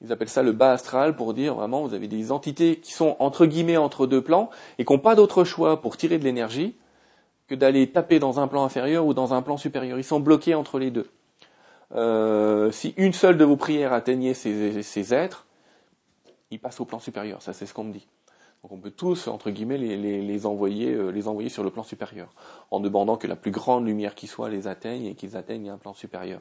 [0.03, 3.17] Ils appellent ça le bas astral pour dire vraiment vous avez des entités qui sont
[3.19, 6.77] entre guillemets entre deux plans et qui n'ont pas d'autre choix pour tirer de l'énergie
[7.49, 9.99] que d'aller taper dans un plan inférieur ou dans un plan supérieur.
[9.99, 11.09] Ils sont bloqués entre les deux.
[12.73, 15.47] si une seule de vos prières atteignait ces, ces êtres,
[16.51, 17.43] ils passent au plan supérieur.
[17.43, 18.07] Ça, c'est ce qu'on me dit.
[18.67, 22.27] Donc on peut tous, entre guillemets, les, envoyer, euh, les envoyer sur le plan supérieur,
[22.73, 25.77] en demandant que la plus grande lumière qui soit les atteigne et qu'ils atteignent un
[25.77, 26.41] plan supérieur.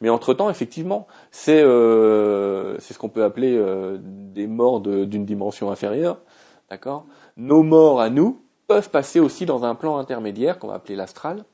[0.00, 6.16] Mais entre-temps, effectivement, c'est euh, ce qu'on peut appeler euh, des morts d'une dimension inférieure.
[6.70, 7.04] D'accord?
[7.36, 11.44] Nos morts à nous peuvent passer aussi dans un plan intermédiaire qu'on va appeler l'astral.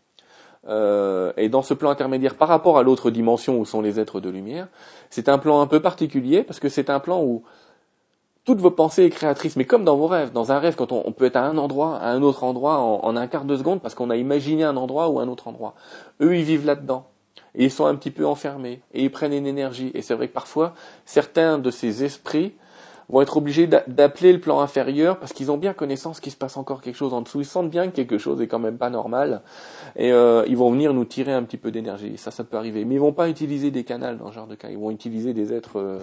[0.68, 4.30] Et dans ce plan intermédiaire par rapport à l'autre dimension où sont les êtres de
[4.30, 4.68] lumière,
[5.10, 7.42] c'est un plan un peu particulier parce que c'est un plan où
[8.44, 10.32] toutes vos pensées créatrices, mais comme dans vos rêves.
[10.32, 13.16] Dans un rêve, quand on, peut être à un endroit, à un autre endroit en,
[13.16, 15.74] un quart de seconde parce qu'on a imaginé un endroit ou un autre endroit.
[16.20, 17.06] Eux, ils vivent là-dedans.
[17.54, 18.80] Et ils sont un petit peu enfermés.
[18.94, 19.90] Et ils prennent une énergie.
[19.94, 20.74] Et c'est vrai que parfois,
[21.04, 22.54] certains de ces esprits
[23.08, 26.56] vont être obligés d'appeler le plan inférieur parce qu'ils ont bien connaissance qu'il se passe
[26.56, 27.40] encore quelque chose en dessous.
[27.40, 29.42] Ils sentent bien que quelque chose est quand même pas normal
[29.96, 32.16] et euh, ils vont venir nous tirer un petit peu d'énergie.
[32.16, 32.84] Ça, ça peut arriver.
[32.84, 34.68] Mais ils vont pas utiliser des canals dans ce genre de cas.
[34.70, 35.98] Ils vont utiliser des êtres euh,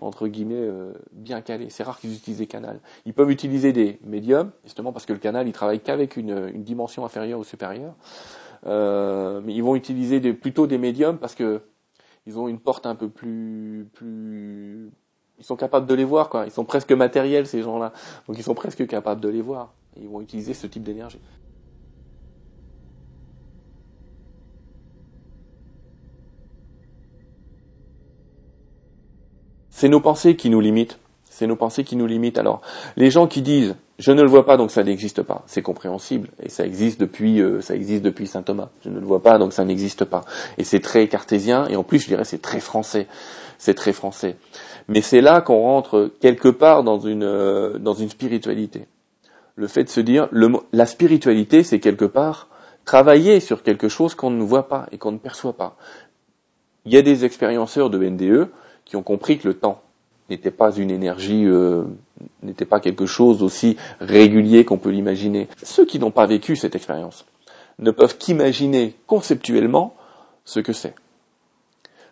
[0.00, 1.70] entre guillemets euh, bien calés.
[1.70, 2.80] C'est rare qu'ils utilisent des canals.
[3.06, 6.64] Ils peuvent utiliser des médiums justement parce que le canal il travaille qu'avec une, une,
[6.64, 7.94] dimension inférieure ou supérieure.
[8.64, 11.60] mais ils vont utiliser des, plutôt des médiums parce que
[12.26, 14.90] ils ont une porte un peu plus plus
[15.44, 16.46] ils sont capables de les voir, quoi.
[16.46, 17.92] Ils sont presque matériels, ces gens-là.
[18.26, 19.74] Donc ils sont presque capables de les voir.
[20.00, 21.20] ils vont utiliser ce type d'énergie.
[29.68, 30.98] C'est nos pensées qui nous limitent.
[31.24, 32.38] C'est nos pensées qui nous limitent.
[32.38, 32.62] Alors,
[32.96, 36.30] les gens qui disent je ne le vois pas donc ça n'existe pas, c'est compréhensible
[36.42, 38.70] et ça existe depuis euh, ça existe depuis saint Thomas.
[38.82, 40.24] Je ne le vois pas donc ça n'existe pas
[40.58, 43.06] et c'est très cartésien et en plus je dirais c'est très français.
[43.56, 44.36] C'est très français.
[44.88, 48.86] Mais c'est là qu'on rentre quelque part dans une, euh, dans une spiritualité.
[49.56, 52.48] Le fait de se dire, le, la spiritualité, c'est quelque part
[52.84, 55.76] travailler sur quelque chose qu'on ne voit pas et qu'on ne perçoit pas.
[56.84, 58.48] Il y a des expérienceurs de NDE
[58.84, 59.80] qui ont compris que le temps
[60.28, 61.84] n'était pas une énergie, euh,
[62.42, 65.48] n'était pas quelque chose aussi régulier qu'on peut l'imaginer.
[65.62, 67.24] Ceux qui n'ont pas vécu cette expérience
[67.78, 69.94] ne peuvent qu'imaginer conceptuellement
[70.44, 70.94] ce que c'est.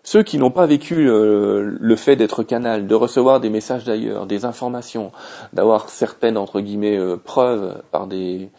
[0.05, 4.27] Ceux qui n'ont pas vécu euh, le fait d'être canal, de recevoir des messages d'ailleurs,
[4.27, 5.13] des informations,
[5.53, 8.51] d'avoir certaines entre guillemets euh, preuves par des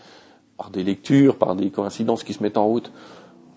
[0.57, 2.91] par des lectures, par des coïncidences qui se mettent en route,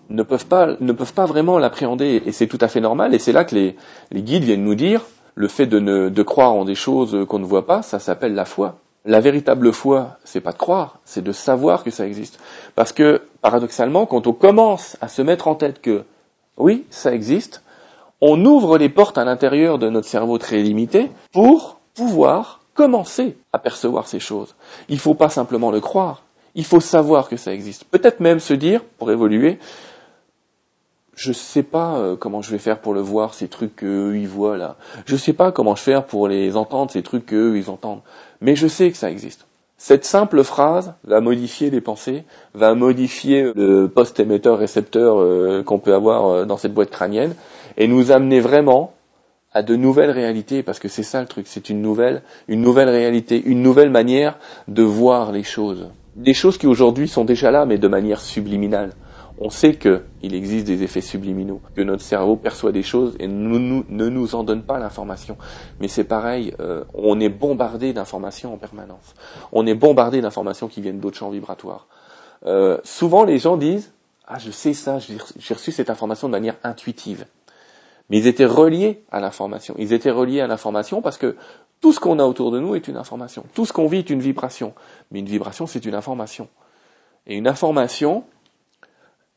[0.09, 3.19] ne peuvent pas ne peuvent pas vraiment l'appréhender et c'est tout à fait normal et
[3.19, 3.77] c'est là que les,
[4.11, 5.03] les guides viennent nous dire
[5.37, 8.33] le fait de, ne, de croire en des choses qu'on ne voit pas, ça s'appelle
[8.33, 8.79] la foi.
[9.05, 12.39] La véritable foi, c'est pas de croire, c'est de savoir que ça existe.
[12.73, 16.03] Parce que, paradoxalement, quand on commence à se mettre en tête que,
[16.57, 17.61] oui, ça existe,
[18.21, 23.59] on ouvre les portes à l'intérieur de notre cerveau très limité pour pouvoir commencer à
[23.59, 24.55] percevoir ces choses.
[24.89, 26.23] Il ne faut pas simplement le croire,
[26.55, 27.83] il faut savoir que ça existe.
[27.85, 29.59] Peut-être même se dire, pour évoluer,
[31.15, 34.27] je sais pas euh, comment je vais faire pour le voir, ces trucs qu'eux ils
[34.27, 34.75] voient là.
[35.05, 38.01] Je sais pas comment je vais faire pour les entendre, ces trucs qu'eux ils entendent
[38.41, 39.45] mais je sais que ça existe.
[39.77, 42.23] Cette simple phrase va modifier les pensées,
[42.55, 47.35] va modifier le post émetteur récepteur euh, qu'on peut avoir euh, dans cette boîte crânienne
[47.77, 48.93] et nous amener vraiment
[49.53, 52.89] à de nouvelles réalités parce que c'est ça le truc, c'est une nouvelle une nouvelle
[52.89, 54.37] réalité, une nouvelle manière
[54.67, 55.89] de voir les choses.
[56.15, 58.91] Des choses qui aujourd'hui sont déjà là mais de manière subliminale.
[59.39, 64.09] On sait qu'il existe des effets subliminaux, que notre cerveau perçoit des choses et ne
[64.09, 65.37] nous en donne pas l'information.
[65.79, 69.13] Mais c'est pareil, euh, on est bombardé d'informations en permanence.
[69.51, 71.85] On est bombardé d'informations qui viennent d'autres champs vibratoires.
[72.47, 73.91] Euh, souvent, les gens disent
[74.27, 77.25] ah je sais ça, j'ai reçu cette information de manière intuitive.
[78.09, 79.75] Mais ils étaient reliés à l'information.
[79.77, 81.35] Ils étaient reliés à l'information parce que
[81.81, 83.45] tout ce qu'on a autour de nous est une information.
[83.53, 84.73] Tout ce qu'on vit est une vibration.
[85.11, 86.47] Mais une vibration, c'est une information.
[87.27, 88.23] Et une information,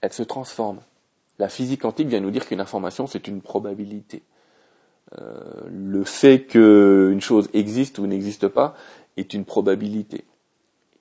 [0.01, 0.81] elle se transforme.
[1.39, 4.23] La physique quantique vient nous dire qu'une information, c'est une probabilité.
[5.19, 8.75] Euh, le fait qu'une chose existe ou n'existe pas
[9.17, 10.25] est une probabilité.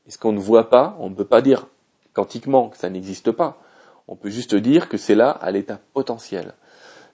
[0.07, 1.67] Et ce qu'on ne voit pas, on ne peut pas dire
[2.13, 3.61] quantiquement que ça n'existe pas.
[4.07, 6.53] On peut juste dire que c'est là à l'état potentiel.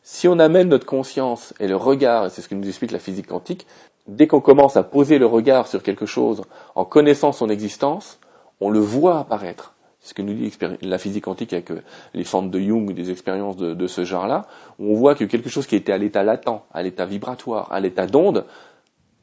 [0.08, 3.00] Si on amène notre conscience et le regard, et c'est ce que nous explique la
[3.00, 3.66] physique quantique,
[4.08, 6.44] dès qu'on commence à poser le regard sur quelque chose
[6.76, 8.20] en connaissant son existence,
[8.62, 11.82] on le voit apparaître ce que nous dit la physique quantique avec euh,
[12.14, 14.46] les fentes de Jung, des expériences de, ce genre-là,
[14.78, 18.06] on voit que quelque chose qui était à l'état latent, à l'état vibratoire, à l'état
[18.06, 18.46] d'onde,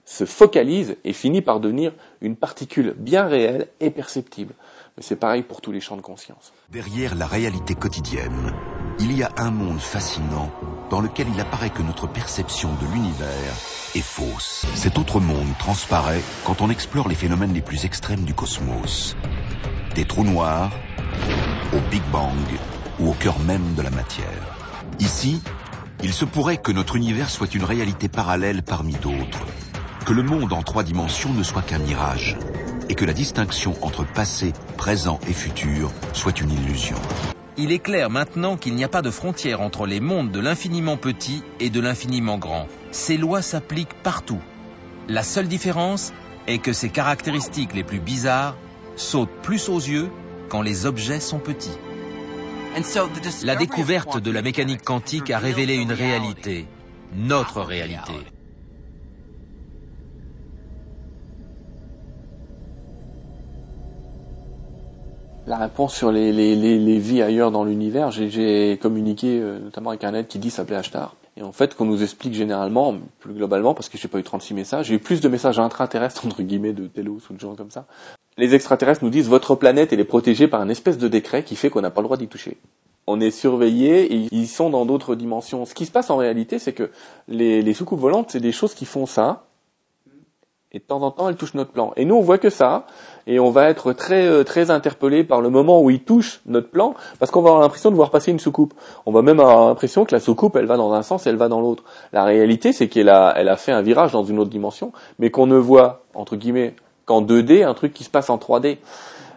[0.05, 4.55] se focalise et finit par devenir une particule bien réelle et perceptible.
[4.97, 6.53] Mais c'est pareil pour tous les champs de conscience.
[6.71, 8.53] Derrière la réalité quotidienne,
[9.01, 10.51] il y a un monde fascinant
[10.91, 13.55] dans lequel il apparaît que notre perception de l'univers
[13.95, 14.67] est fausse.
[14.75, 19.17] Cet autre monde transparaît quand on explore les phénomènes les plus extrêmes du cosmos
[19.95, 20.71] des trous noirs,
[21.73, 22.47] au Big Bang
[22.99, 24.27] ou au cœur même de la matière.
[25.01, 25.43] Ici,
[26.03, 29.47] il se pourrait que notre univers soit une réalité parallèle parmi d'autres,
[30.07, 32.39] que le monde en trois dimensions ne soit qu'un mirage,
[32.89, 36.97] et que la distinction entre passé, présent et futur soit une illusion.
[37.59, 40.97] Il est clair maintenant qu'il n'y a pas de frontière entre les mondes de l'infiniment
[40.97, 42.67] petit et de l'infiniment grand.
[42.93, 44.41] Ces lois s'appliquent partout.
[45.09, 46.13] La seule différence
[46.47, 48.57] est que ces caractéristiques les plus bizarres
[48.97, 50.11] saute plus aux yeux
[50.49, 51.77] quand les objets sont petits.
[53.43, 56.67] La découverte de la mécanique quantique a révélé une réalité,
[57.15, 58.13] notre réalité.
[65.47, 70.29] La réponse sur les, vies ailleurs dans l'univers, j'ai communiqué euh, notamment avec un aide
[70.29, 71.17] qui dit s'appelait Ashtar.
[71.37, 74.55] Et en fait, qu'on nous explique généralement, plus globalement, parce que j'ai pas eu 36
[74.55, 77.73] messages, j'ai eu plus de messages intra-terrestres, entre guillemets, de Telos ou de gens comme
[77.73, 77.87] ça,
[78.39, 81.57] les extraterrestres nous disent votre planète elle est protégée par un espèce de décret qui
[81.57, 82.57] fait qu'on n'a pas le droit d'y toucher.
[83.09, 85.67] On est surveillé et ils sont dans d'autres dimensions.
[85.67, 86.91] Ce qui se passe en réalité, c'est que
[87.27, 89.45] les, les soucoupes volantes, c'est des choses qui font ça,
[90.73, 91.93] et de temps en temps, elles touchent notre plan.
[91.97, 92.87] Et nous, on voit que ça,
[93.27, 96.71] et on va être très euh, très interpellé par le moment où ils touchent notre
[96.71, 98.73] plan, parce qu'on va avoir l'impression de voir passer une soucoupe.
[99.05, 101.37] On va même avoir l'impression que la soucoupe, elle va dans un sens et elle
[101.37, 101.85] va dans l'autre.
[102.13, 105.31] La réalité, c'est qu'elle a, elle a fait un virage dans une autre dimension, mais
[105.31, 108.79] qu'on ne voit, entre guillemets, qu'en 2D, un truc qui se passe en 3D.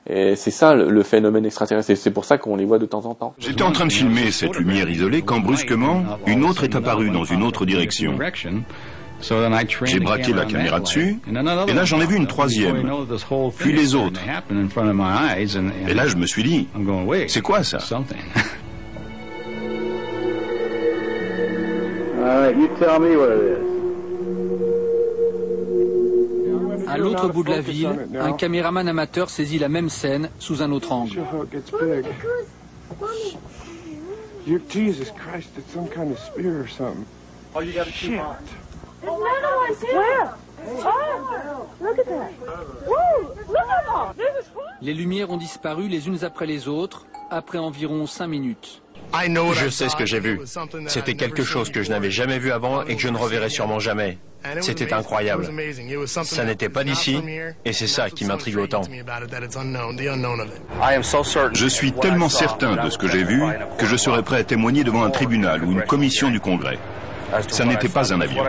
[0.07, 3.15] Et c'est ça le, phénomène extraterrestre, c'est pour ça qu'on les voit de temps en
[3.15, 3.33] temps.
[3.39, 7.23] J'étais en train de filmer cette lumière isolée quand brusquement, une autre est apparue dans
[7.23, 8.15] une autre direction.
[9.85, 12.83] J'ai braqué la caméra dessus, et là j'en ai vu une troisième,
[13.57, 14.19] puis les autres.
[15.87, 16.67] Et là je me suis dit,
[17.27, 17.79] c'est quoi ça?
[26.87, 30.71] À l'autre bout de la ville, un caméraman amateur saisit la même scène sous un
[30.71, 31.19] autre angle.
[34.47, 37.05] Jesus Christ, it's some kind of spear or something?
[37.55, 37.73] Oh, you
[44.81, 48.81] Les lumières ont disparu les unes après les autres, après environ cinq minutes.
[49.53, 50.39] Je sais ce que j'ai vu.
[50.87, 53.79] C'était quelque chose que je n'avais jamais vu avant et que je ne reverrai sûrement
[53.79, 54.17] jamais.
[54.61, 55.47] C'était incroyable.
[56.05, 57.19] Ça n'était pas d'ici,
[57.63, 58.81] et c'est ça qui m'intrigue autant.
[61.53, 63.41] Je suis tellement certain de ce que j'ai vu
[63.77, 66.77] que je serais prêt à témoigner devant un tribunal ou une commission du Congrès.
[67.49, 68.43] Ça n'était pas un avion.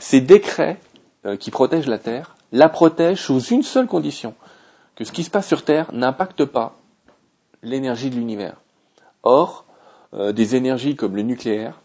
[0.00, 0.78] Ces décrets
[1.26, 4.34] euh, qui protègent la Terre la protègent sous une seule condition,
[4.94, 6.76] que ce qui se passe sur Terre n'impacte pas
[7.64, 8.60] l'énergie de l'univers.
[9.24, 9.64] Or,
[10.14, 11.80] euh, des énergies comme le nucléaire,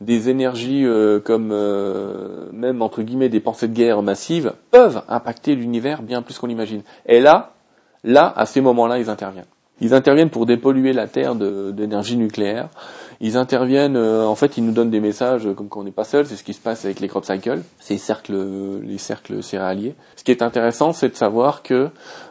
[0.00, 5.54] des énergies euh, comme euh, même entre guillemets des pensées de guerre massives peuvent impacter
[5.54, 6.82] l'univers bien plus qu'on l'imagine.
[7.06, 7.52] Et là,
[8.02, 9.44] là, à ces moments-là, ils interviennent.
[9.80, 12.68] Ils interviennent pour dépolluer la Terre d'énergie nucléaire.
[13.22, 16.26] Ils interviennent, euh, en fait, ils nous donnent des messages comme qu'on n'est pas seul.
[16.26, 18.36] C'est ce qui se passe avec les crop cycles, ces cercles,
[18.82, 19.94] les cercles céréaliers.
[20.16, 21.88] Ce qui est intéressant, c'est de savoir que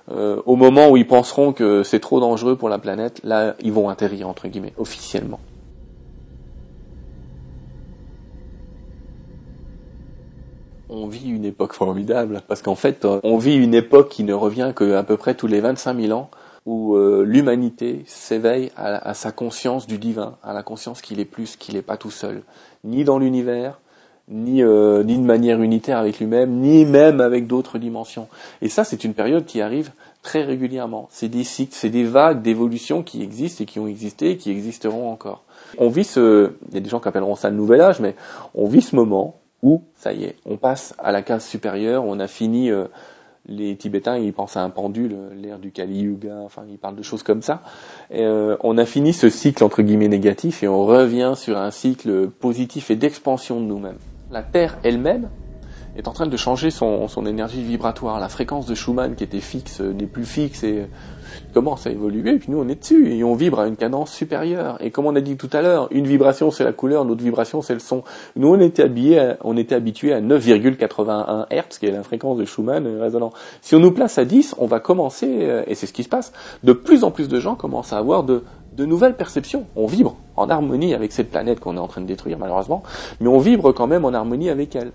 [0.10, 3.88] au moment où ils penseront que c'est trop dangereux pour la planète, là, ils vont
[3.88, 5.40] atterrir entre guillemets officiellement.
[10.92, 14.74] on vit une époque formidable parce qu'en fait, on vit une époque qui ne revient
[14.76, 16.30] qu'à peu près tous les 25 000 ans
[16.66, 21.56] où euh, l'humanité s'éveille à, sa conscience du divin, à la conscience qu'il est plus,
[21.56, 22.44] qu'il n'est pas tout seul,
[22.84, 23.80] ni dans l'univers,
[24.30, 28.28] ni, euh, ni de manière unitaire avec lui-même, ni même avec d'autres dimensions.
[28.62, 31.08] Et ça, c'est une période qui arrive très régulièrement.
[31.12, 34.52] C'est des cycles, c'est des vagues d'évolution qui existent et qui ont existé et qui
[34.52, 35.44] existeront encore.
[35.78, 38.16] On vit ce, il y a des gens qui appelleront ça le nouvel âge, mais
[38.54, 42.20] on vit ce moment où, ça y est, on passe à la case supérieure, on
[42.20, 42.86] a fini, euh,
[43.48, 47.04] les Tibétains, ils pensent à un pendule, l'ère du Kali Yuga, enfin, ils parlent de
[47.04, 47.62] choses comme ça.
[48.14, 52.30] Euh, on a fini ce cycle, entre guillemets, négatif, et on revient sur un cycle
[52.30, 53.98] positif et d'expansion de nous-mêmes.
[54.30, 55.30] La Terre elle-même
[55.98, 58.20] est en train de changer son, son énergie vibratoire.
[58.20, 60.86] La fréquence de Schumann, qui était fixe, n'est plus fixe, et
[61.54, 64.12] commence à évoluer, et puis nous on est dessus, et on vibre à une cadence
[64.12, 64.78] supérieure.
[64.80, 67.62] Et comme on a dit tout à l'heure, une vibration c'est la couleur, notre vibration
[67.62, 68.04] c'est le son.
[68.36, 72.46] Nous on était habillés, on était habitués à 9,81 Hz, qui est la fréquence de
[72.46, 73.32] Schumann euh, résonant.
[73.62, 76.10] Si on nous place à 10, on va commencer, euh, et c'est ce qui se
[76.10, 76.32] passe,
[76.64, 79.66] de plus en plus de gens commencent à avoir de, de nouvelles perceptions.
[79.76, 82.84] On vibre en harmonie avec cette planète qu'on est en train de détruire malheureusement,
[83.20, 84.92] mais on vibre quand même en harmonie avec elle.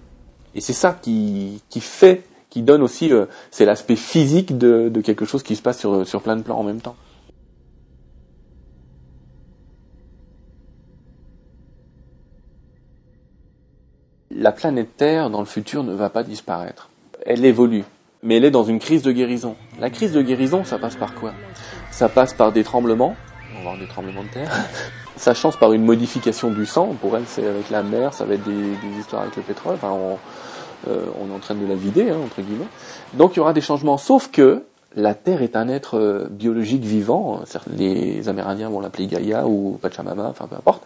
[0.57, 5.27] Et c'est ça qui, qui fait qui donne aussi, euh, c'est l'aspect physique de, quelque
[5.27, 6.97] chose qui se passe sur, sur plein de plans en même temps.
[14.31, 16.88] La planète Terre, dans le futur, ne va pas disparaître.
[17.27, 17.85] Elle évolue,
[18.23, 19.57] mais elle est dans une crise de guérison.
[19.79, 21.35] La crise de guérison, ça passe par quoi?
[21.90, 23.16] Ça passe par des tremblements,
[23.67, 24.51] avoir des tremblements de terre.
[25.17, 26.95] Ça chance par une modification du sang.
[27.01, 29.77] Pour elle, c'est avec la mer, ça va être des, histoires avec le pétrole.
[29.83, 32.67] Euh, on est en train de la vider, hein, entre guillemets.
[33.15, 36.83] Donc il y aura des changements, sauf que la Terre est un être euh, biologique
[36.83, 37.41] vivant,
[37.75, 40.83] les Amérindiens vont l'appeler Gaïa ou Pachamama, enfin peu importe,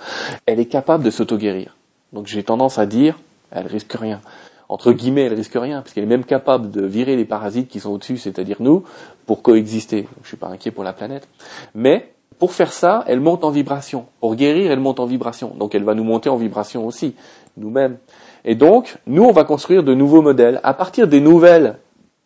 [0.47, 1.77] elle est capable de s'auto-guérir.
[2.13, 3.19] Donc j'ai tendance à dire,
[3.51, 4.21] elle risque rien.
[4.69, 7.81] Entre guillemets, elle risque rien, parce qu'elle est même capable de virer les parasites qui
[7.81, 8.85] sont au-dessus, c'est-à-dire nous,
[9.27, 10.03] pour coexister.
[10.03, 11.27] Donc, je suis pas inquiet pour la planète.
[11.75, 14.07] Mais pour faire ça, elle monte en vibration.
[14.21, 15.53] Pour guérir, elle monte en vibration.
[15.59, 17.15] Donc elle va nous monter en vibration aussi,
[17.57, 17.99] nous-mêmes.
[18.45, 20.61] Et donc, nous, on va construire de nouveaux modèles.
[20.63, 21.77] À partir des nouvelles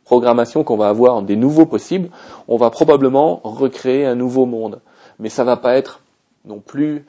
[0.04, 2.10] programmations qu'on va avoir, des nouveaux possibles,
[2.46, 4.80] on va probablement recréer un nouveau monde.
[5.18, 6.00] Mais ça va pas être
[6.44, 7.06] non plus,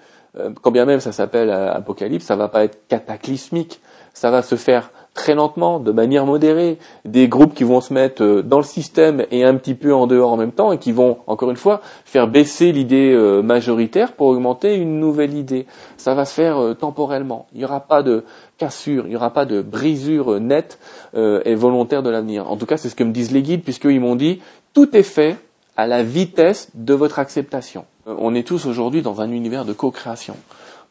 [0.62, 3.82] quand bien même ça s'appelle euh, apocalypse, ça va pas être cataclysmique.
[4.13, 8.21] Ça va se faire très lentement, de manière modérée, des groupes qui vont se mettre
[8.21, 10.91] euh, dans le système et un petit peu en dehors en même temps et qui
[10.91, 15.65] vont, encore une fois, faire baisser l'idée euh, majoritaire pour augmenter une nouvelle idée.
[15.98, 17.48] Ça va se faire euh, temporellement.
[17.54, 18.26] Il n'y aura pas de
[18.58, 20.80] cassure, il n'y aura pas de brisure nette
[21.13, 22.50] et volontaire de l'avenir.
[22.50, 24.41] En tout cas, c'est ce que me disent les guides, puisqu'ils m'ont dit,
[24.74, 25.38] tout est fait
[25.78, 27.86] à la vitesse de votre acceptation.
[28.06, 30.38] On est tous aujourd'hui dans un univers de co-création.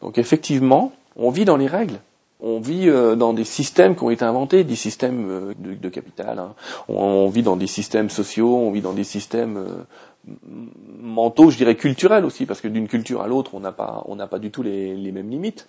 [0.02, 2.00] Donc effectivement, on vit dans les règles
[2.44, 6.38] on vit euh, dans des systèmes qui ont été inventés, des systèmes euh, de, capital.
[6.38, 6.54] Hein.
[6.88, 10.30] On, vit dans des systèmes sociaux, on vit dans des systèmes euh,
[11.00, 14.16] mentaux, je dirais culturels aussi, parce que d'une culture à l'autre, on n'a pas, on
[14.16, 15.66] n'a pas du tout les, mêmes limites.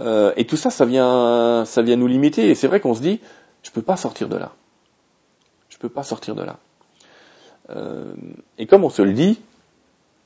[0.00, 2.50] et tout ça, ça vient, ça vient nous limiter.
[2.50, 3.20] Et c'est vrai qu'on se dit,
[3.62, 4.52] je peux pas sortir de là.
[5.68, 6.56] Je peux pas sortir de là.
[7.68, 9.40] Et comme on se le dit,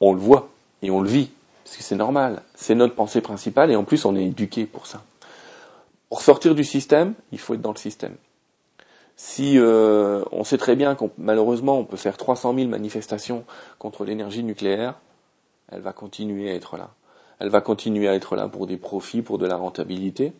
[0.00, 0.50] on le voit
[0.82, 1.30] et on le vit,
[1.64, 2.42] parce que c'est normal.
[2.54, 5.02] C'est notre pensée principale, et en plus, on est éduqué pour ça.
[6.08, 8.16] Pour sortir du système, il faut être dans le système.
[9.16, 13.44] Si euh, on sait très bien qu'on malheureusement on peut faire 300 000 manifestations
[13.78, 14.94] contre l'énergie nucléaire,
[15.70, 16.88] elle va continuer à être là.
[17.38, 20.32] Elle va continuer à être là pour des profits, pour de la rentabilité.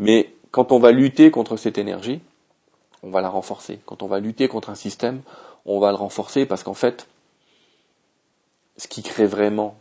[0.00, 2.20] Mais quand on va lutter contre cette énergie,
[3.04, 3.78] on va la renforcer.
[3.86, 5.22] Quand on va lutter contre un système,
[5.66, 7.06] on va le renforcer parce qu'en fait,
[8.76, 9.76] ce qui crée vraiment,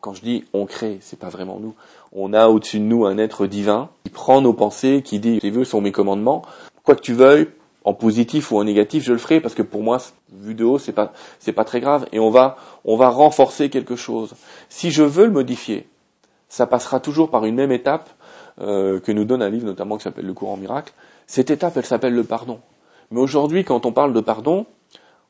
[0.00, 1.74] quand je dis on crée, c'est pas vraiment nous.
[2.12, 5.50] On a au-dessus de nous un être divin qui prend nos pensées, qui dit les
[5.50, 6.42] vœux sont mes commandements.
[6.84, 7.48] Quoi que tu veuilles,
[7.84, 9.98] en positif ou en négatif, je le ferai parce que pour moi,
[10.32, 12.06] vu de haut, c'est pas c'est pas très grave.
[12.12, 14.34] Et on va on va renforcer quelque chose.
[14.68, 15.88] Si je veux le modifier,
[16.48, 18.10] ça passera toujours par une même étape
[18.60, 20.92] euh, que nous donne un livre notamment qui s'appelle Le courant miracle.
[21.26, 22.60] Cette étape, elle s'appelle le pardon.
[23.10, 24.66] Mais aujourd'hui, quand on parle de pardon,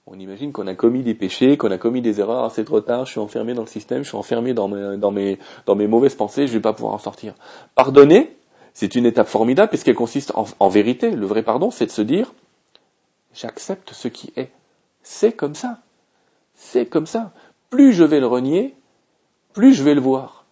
[0.06, 2.80] on imagine qu'on a commis des péchés, qu'on a commis des erreurs, ah, c'est trop
[2.80, 5.74] tard, je suis enfermé dans le système, je suis enfermé dans mes, dans mes, dans
[5.74, 7.34] mes mauvaises pensées, je ne vais pas pouvoir en sortir.
[7.74, 8.36] Pardonner,
[8.72, 12.02] c'est une étape formidable puisqu'elle consiste en, en vérité, le vrai pardon, c'est de se
[12.02, 12.32] dire,
[13.34, 14.50] j'accepte ce qui est.
[15.02, 15.78] C'est comme ça.
[16.54, 17.32] C'est comme ça.
[17.70, 18.74] Plus je vais le renier,
[19.52, 20.44] plus je vais le voir.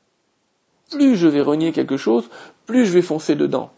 [0.91, 2.29] Plus je vais renier quelque chose,
[2.67, 3.71] plus je vais foncer dedans.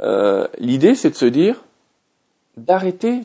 [0.00, 1.62] Euh, L'idée, c'est de se dire,
[2.56, 3.22] d'arrêter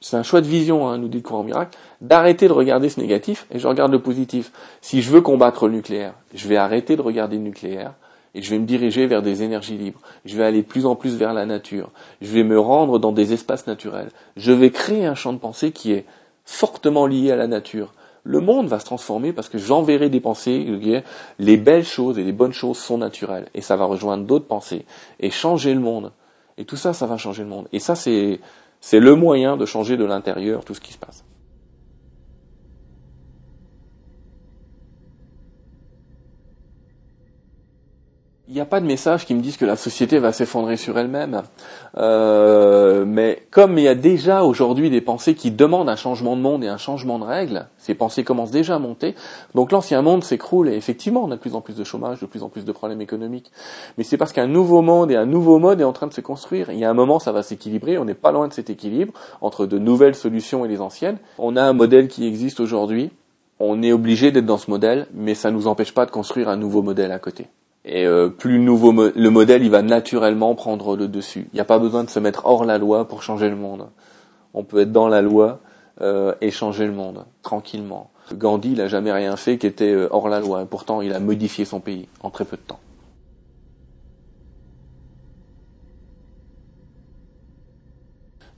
[0.00, 3.00] c'est un choix de vision, hein, nous dit le courant miracle, d'arrêter de regarder ce
[3.00, 4.52] négatif et je regarde le positif.
[4.80, 7.94] Si je veux combattre le nucléaire, je vais arrêter de regarder le nucléaire
[8.34, 10.00] et je vais me diriger vers des énergies libres.
[10.24, 11.90] Je vais aller de plus en plus vers la nature.
[12.20, 14.10] Je vais me rendre dans des espaces naturels.
[14.36, 16.04] Je vais créer un champ de pensée qui est
[16.44, 17.92] fortement lié à la nature.
[18.22, 21.02] Le monde va se transformer parce que j'enverrai des pensées,
[21.38, 23.48] les belles choses et les bonnes choses sont naturelles.
[23.54, 24.84] Et ça va rejoindre d'autres pensées
[25.18, 26.12] et changer le monde.
[26.56, 27.68] Et tout ça, ça va changer le monde.
[27.72, 28.40] Et ça, c'est,
[28.80, 31.24] c'est le moyen de changer de l'intérieur tout ce qui se passe.
[38.50, 40.98] Il n'y a pas de message qui me dise que la société va s'effondrer sur
[40.98, 41.42] elle-même.
[41.98, 46.40] Euh, mais comme il y a déjà aujourd'hui des pensées qui demandent un changement de
[46.40, 49.14] monde et un changement de règles, ces pensées commencent déjà à monter.
[49.54, 52.26] Donc l'ancien monde s'écroule et effectivement on a de plus en plus de chômage, de
[52.26, 53.52] plus en plus de problèmes économiques.
[53.98, 56.22] Mais c'est parce qu'un nouveau monde et un nouveau mode est en train de se
[56.22, 56.70] construire.
[56.70, 59.12] Il y a un moment ça va s'équilibrer, on n'est pas loin de cet équilibre
[59.42, 61.18] entre de nouvelles solutions et les anciennes.
[61.36, 63.10] On a un modèle qui existe aujourd'hui,
[63.60, 66.48] on est obligé d'être dans ce modèle, mais ça ne nous empêche pas de construire
[66.48, 67.48] un nouveau modèle à côté.
[67.90, 71.48] Et euh, plus nouveau le modèle, il va naturellement prendre le dessus.
[71.52, 73.88] Il n'y a pas besoin de se mettre hors la loi pour changer le monde.
[74.52, 75.60] On peut être dans la loi
[76.02, 78.10] euh, et changer le monde tranquillement.
[78.34, 80.62] Gandhi, il n'a jamais rien fait qui était euh, hors la loi.
[80.62, 82.80] Et pourtant, il a modifié son pays en très peu de temps.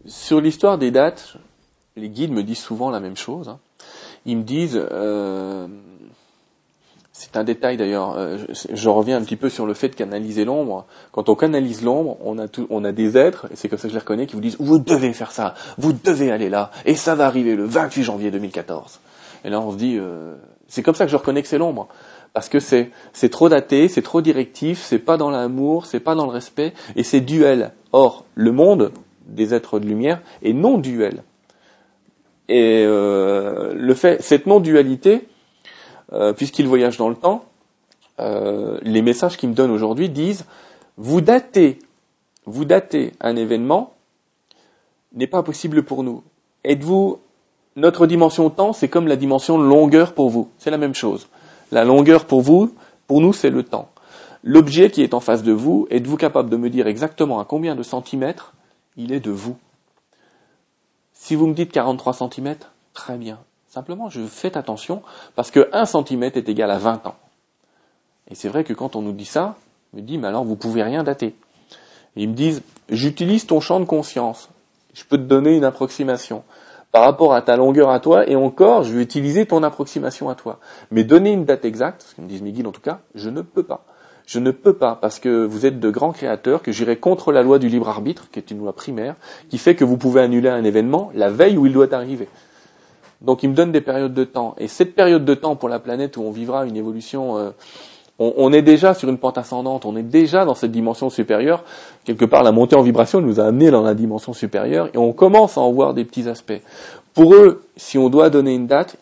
[0.07, 1.37] Sur l'histoire des dates,
[1.95, 3.49] les guides me disent souvent la même chose.
[3.49, 3.61] Hein.
[4.27, 5.69] Ils me disent euh,
[7.21, 8.15] c'est un détail d'ailleurs.
[8.17, 8.39] Euh,
[8.73, 10.87] je, reviens un petit peu sur le fait de canaliser l'ombre.
[11.13, 13.91] Quand on canalise l'ombre, on a on a des êtres, et c'est comme ça que
[13.91, 16.95] je les reconnais, qui vous disent vous devez faire ça, vous devez aller là, et
[16.95, 19.01] ça va arriver le 28 janvier 2014.
[19.45, 20.35] Et là, on se dit, euh,
[20.67, 21.89] c'est comme ça que je reconnais que c'est l'ombre,
[22.33, 26.15] parce que c'est c'est trop daté, c'est trop directif, c'est pas dans l'amour, c'est pas
[26.15, 27.73] dans le respect, et c'est duel.
[27.93, 28.93] Or, le monde
[29.27, 31.23] des êtres de lumière est non duel.
[32.49, 35.29] Et euh, le fait, cette non dualité
[36.13, 37.45] euh, puisqu'il voyage dans le temps,
[38.19, 40.45] euh, les messages qu'il me donne aujourd'hui disent
[40.97, 41.79] vous datez,
[42.45, 43.95] vous datez un événement
[45.15, 46.23] n'est pas possible pour nous.
[46.65, 47.21] Êtes-vous
[47.77, 50.51] notre dimension temps, c'est comme la dimension longueur pour vous.
[50.59, 51.29] C'est la même chose.
[51.73, 52.75] La longueur pour vous,
[53.07, 53.91] pour nous, c'est le temps.
[54.43, 57.75] L'objet qui est en face de vous, êtes-vous capable de me dire exactement à combien
[57.75, 58.55] de centimètres
[58.97, 59.57] il est de vous?
[61.13, 63.39] Si vous me dites 43 centimètres, très bien.
[63.71, 65.01] Simplement, je fais attention
[65.37, 67.15] parce que 1 cm est égal à 20 ans.
[68.29, 69.55] Et c'est vrai que quand on nous dit ça,
[69.93, 71.37] on me dit, mais alors vous pouvez rien dater.
[72.17, 74.49] ils me disent, j'utilise ton champ de conscience.
[74.93, 76.43] Je peux te donner une approximation
[76.91, 80.35] par rapport à ta longueur à toi, et encore, je vais utiliser ton approximation à
[80.35, 80.59] toi.
[80.91, 83.31] Mais donner une date exacte, ce que me disent mes guides en tout cas, je
[83.31, 83.85] ne peux pas.
[84.27, 87.43] Je ne peux pas, parce que vous êtes de grands créateurs, que j'irai contre la
[87.43, 89.15] loi du libre arbitre, qui est une loi primaire,
[89.49, 92.29] qui fait que vous pouvez annuler un événement la veille où il doit arriver.
[93.21, 94.55] Donc il me donne des périodes de temps.
[94.59, 97.51] Et cette période de temps pour la planète où on vivra une évolution, euh,
[98.19, 101.65] on, est déjà sur une pente ascendante, on est déjà dans cette dimension supérieure.
[102.05, 105.13] Quelque part, la montée en vibration nous a amené dans la dimension supérieure et on
[105.13, 106.61] commence à en voir des petits aspects.
[107.15, 108.97] Pour eux, si on doit donner une date,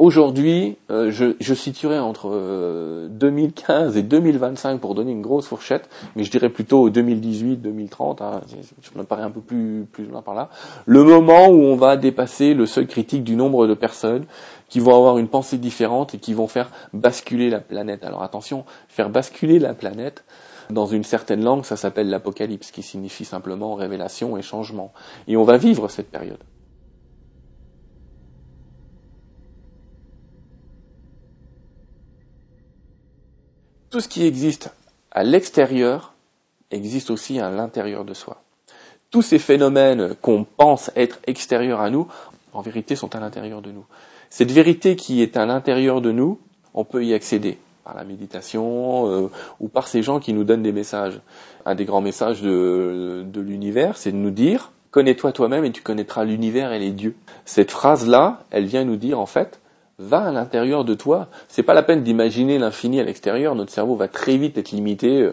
[0.00, 2.30] Aujourd'hui, euh, je, je, situerai entre
[3.10, 8.40] 2015 euh, et 2025 pour donner une grosse fourchette, mais je dirais plutôt 2018-2030, hein,
[8.80, 10.48] je me paraît un peu plus, plus loin par là,
[10.86, 14.24] le moment où on va dépasser le seuil critique du nombre de personnes
[14.70, 18.02] qui vont avoir une pensée différente et qui vont faire basculer la planète.
[18.02, 20.24] Alors attention, faire basculer la planète,
[20.70, 24.94] dans une certaine langue, ça s'appelle l'apocalypse, qui signifie simplement révélation et changement.
[25.28, 26.40] Et on va vivre cette période.
[33.90, 34.70] Tout ce qui existe
[35.10, 36.14] à l'extérieur
[36.70, 38.42] existe aussi à l'intérieur de soi.
[39.10, 42.06] Tous ces phénomènes qu'on pense être extérieurs à nous,
[42.52, 43.84] en vérité, sont à l'intérieur de nous.
[44.30, 46.38] Cette vérité qui est à l'intérieur de nous,
[46.74, 50.62] on peut y accéder par la méditation euh, ou par ces gens qui nous donnent
[50.62, 51.20] des messages.
[51.66, 55.82] Un des grands messages de, de l'univers, c'est de nous dire connais-toi toi-même et tu
[55.82, 57.16] connaîtras l'univers et les dieux.
[57.44, 59.59] Cette phrase-là, elle vient nous dire en fait,
[60.00, 61.28] va à l'intérieur de toi.
[61.48, 63.54] C'est pas la peine d'imaginer l'infini à l'extérieur.
[63.54, 65.30] Notre cerveau va très vite être limité.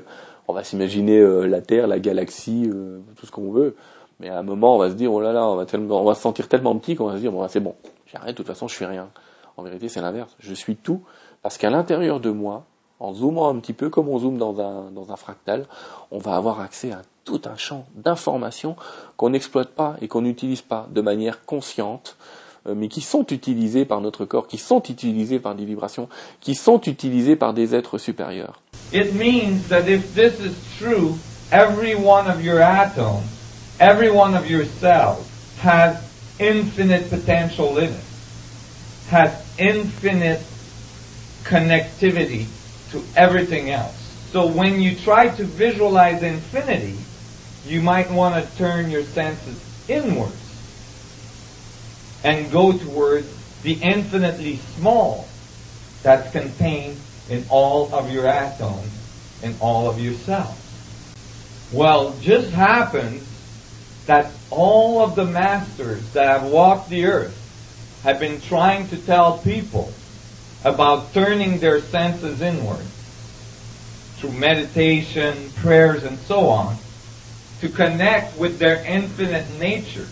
[0.47, 3.75] On va s'imaginer euh, la Terre, la galaxie, euh, tout ce qu'on veut.
[4.19, 6.05] Mais à un moment, on va se dire, oh là là, on va, tellement, on
[6.05, 7.75] va se sentir tellement petit qu'on va se dire, bon, c'est bon,
[8.07, 9.09] j'arrête, de toute façon, je suis rien.
[9.57, 10.35] En vérité, c'est l'inverse.
[10.39, 11.01] Je suis tout.
[11.41, 12.65] Parce qu'à l'intérieur de moi,
[12.99, 15.65] en zoomant un petit peu comme on zoome dans un, dans un fractal,
[16.11, 18.75] on va avoir accès à tout un champ d'informations
[19.17, 23.85] qu'on n'exploite pas et qu'on n'utilise pas de manière consciente, euh, mais qui sont utilisées
[23.85, 26.09] par notre corps, qui sont utilisées par des vibrations,
[26.41, 28.61] qui sont utilisées par des êtres supérieurs.
[28.93, 31.17] It means that if this is true,
[31.51, 33.23] every one of your atoms,
[33.79, 35.25] every one of your cells
[35.61, 35.97] has
[36.39, 38.05] infinite potential in it,
[39.09, 40.41] has infinite
[41.43, 42.45] connectivity
[42.91, 43.95] to everything else.
[44.31, 46.95] So when you try to visualize infinity,
[47.65, 49.63] you might want to turn your senses
[52.27, 53.25] and go towards
[53.63, 55.25] the infinitely small
[56.03, 56.99] that's contained
[57.29, 58.91] in all of your atoms
[59.41, 60.57] and all of your cells.
[61.71, 63.25] Well, just happens
[64.07, 69.37] that all of the masters that have walked the earth have been trying to tell
[69.37, 69.93] people
[70.65, 72.85] about turning their senses inward
[74.17, 76.75] through meditation, prayers, and so on
[77.61, 80.07] to connect with their infinite nature.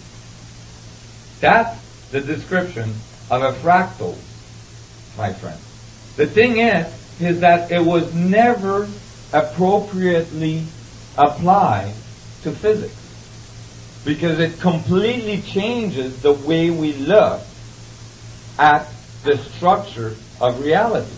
[1.41, 2.93] That's the description
[3.30, 4.18] of a fractal,
[5.18, 5.60] my friend.
[6.16, 6.88] The thing is,
[7.20, 8.88] is that it was never
[9.34, 10.64] appropriately
[11.18, 11.93] applied
[12.43, 12.93] to physics
[14.06, 17.41] because it completely changes the way we look
[18.60, 18.88] at
[19.24, 21.12] the structure of reality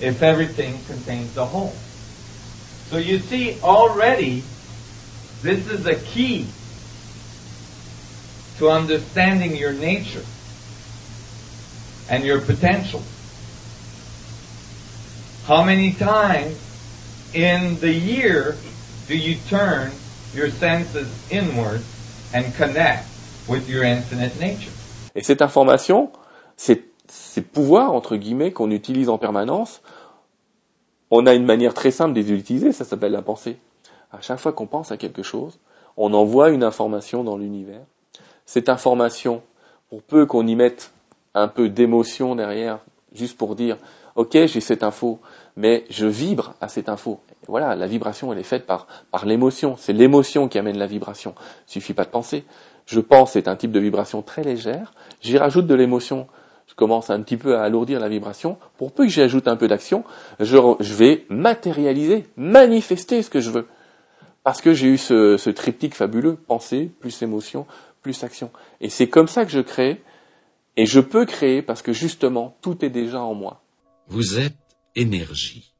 [0.00, 1.74] if everything contains the whole.
[2.90, 4.42] So you see already
[5.42, 6.48] this is a key
[8.58, 10.24] to understanding your nature
[12.08, 13.02] and your potential.
[15.46, 16.56] How many times
[17.34, 18.56] in the year
[19.08, 19.90] do you turn
[20.34, 21.82] your senses inward
[22.32, 23.06] and connect
[23.48, 24.72] with your infinite nature?
[25.14, 26.10] Et cette information,
[26.56, 29.80] ces, ces pouvoirs, entre guillemets, qu'on utilise en permanence,
[31.10, 33.58] on a une manière très simple de les utiliser, ça s'appelle la pensée.
[34.12, 35.58] À chaque fois qu'on pense à quelque chose,
[35.96, 37.84] on envoie une information dans l'univers.
[38.44, 39.42] Cette information,
[39.88, 40.92] pour peu qu'on y mette
[41.34, 42.80] un peu d'émotion derrière,
[43.12, 43.76] juste pour dire
[44.16, 45.20] ok, j'ai cette info,
[45.56, 47.20] mais je vibre à cette info.
[47.48, 49.76] voilà, la vibration, elle est faite par, par l'émotion.
[49.76, 51.34] C'est l'émotion qui amène la vibration.
[51.68, 52.44] Il suffit pas de penser.
[52.86, 54.92] Je pense, c'est un type de vibration très légère.
[55.20, 56.26] J'y rajoute de l'émotion.
[56.66, 58.58] Je commence un petit peu à alourdir la vibration.
[58.78, 60.04] Pour peu que j'y ajoute un peu d'action,
[60.40, 60.56] je,
[60.94, 63.66] vais matérialiser, manifester ce que je veux.
[64.42, 67.66] Parce que j'ai eu ce, ce triptyque fabuleux, pensée, plus émotion,
[68.04, 68.52] plus action.
[68.80, 70.04] Et c'est comme ça que je crée.
[70.76, 73.64] Et je peux créer parce que justement, tout est déjà en moi.
[74.06, 74.58] Vous êtes
[74.94, 75.72] énergie,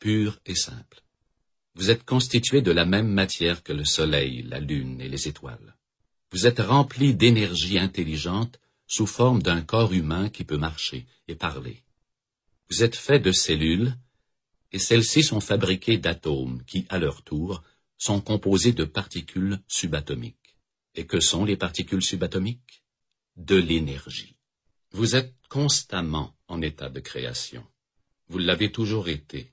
[0.00, 1.02] pure et simple.
[1.74, 5.76] Vous êtes constitué de la même matière que le soleil, la lune et les étoiles.
[6.32, 11.82] Vous êtes rempli d'énergie intelligente sous forme d'un corps humain qui peut marcher et parler.
[12.70, 13.94] Vous êtes fait de cellules,
[14.72, 17.62] et celles-ci sont fabriquées d'atomes qui, à leur tour,
[17.98, 20.47] sont composés de particules subatomiques.
[20.98, 22.82] Et que sont les particules subatomiques?
[23.36, 24.34] De l'énergie.
[24.90, 27.64] Vous êtes constamment en état de création.
[28.26, 29.52] Vous l'avez toujours été.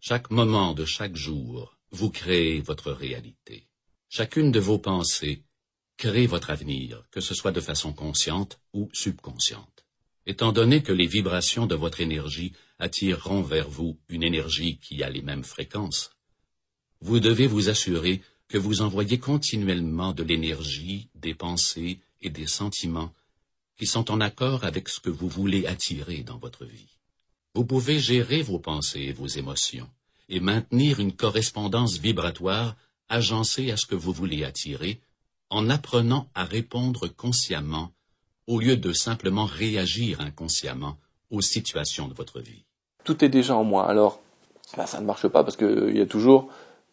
[0.00, 3.66] Chaque moment de chaque jour, vous créez votre réalité.
[4.08, 5.42] Chacune de vos pensées
[5.98, 9.84] crée votre avenir, que ce soit de façon consciente ou subconsciente.
[10.24, 15.10] Étant donné que les vibrations de votre énergie attireront vers vous une énergie qui a
[15.10, 16.12] les mêmes fréquences,
[17.02, 23.12] vous devez vous assurer que vous envoyez continuellement de l'énergie, des pensées et des sentiments
[23.78, 26.98] qui sont en accord avec ce que vous voulez attirer dans votre vie.
[27.54, 29.88] Vous pouvez gérer vos pensées et vos émotions
[30.28, 32.76] et maintenir une correspondance vibratoire
[33.08, 35.00] agencée à ce que vous voulez attirer
[35.50, 37.92] en apprenant à répondre consciemment
[38.46, 40.96] au lieu de simplement réagir inconsciemment
[41.30, 42.64] aux situations de votre vie.
[43.04, 43.88] Tout est déjà en moi.
[43.88, 44.20] Alors,
[44.76, 46.48] bah, ça ne marche pas parce qu'il y a toujours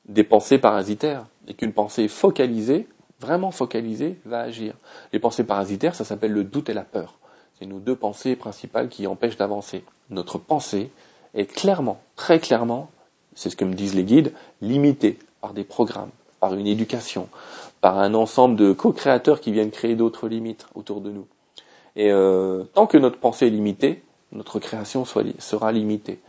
[0.07, 2.87] des pensées parasitaires et qu'une pensée focalisée
[3.23, 4.75] vraiment focalisé, va agir.
[5.13, 7.15] Les pensées parasitaires, ça s'appelle le doute et la peur.
[7.57, 9.83] C'est nos deux pensées principales qui empêchent d'avancer.
[10.09, 10.91] Notre pensée
[11.33, 12.91] est clairement, très clairement,
[13.33, 17.29] c'est ce que me disent les guides, limitée par des programmes, par une éducation,
[17.79, 21.25] par un ensemble de co-créateurs qui viennent créer d'autres limites autour de nous.
[21.95, 26.19] Et euh, tant que notre pensée est limitée, notre création sera limitée.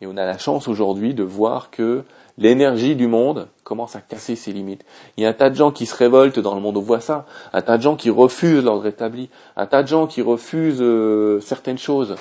[0.00, 2.04] Et on a la chance aujourd'hui de voir que
[2.40, 4.84] l'énergie du monde commence à casser ses limites.
[5.16, 7.00] Il y a un tas de gens qui se révoltent dans le monde, on voit
[7.00, 10.82] ça, un tas de gens qui refusent l'ordre établi, un tas de gens qui refusent
[10.82, 12.16] euh, certaines choses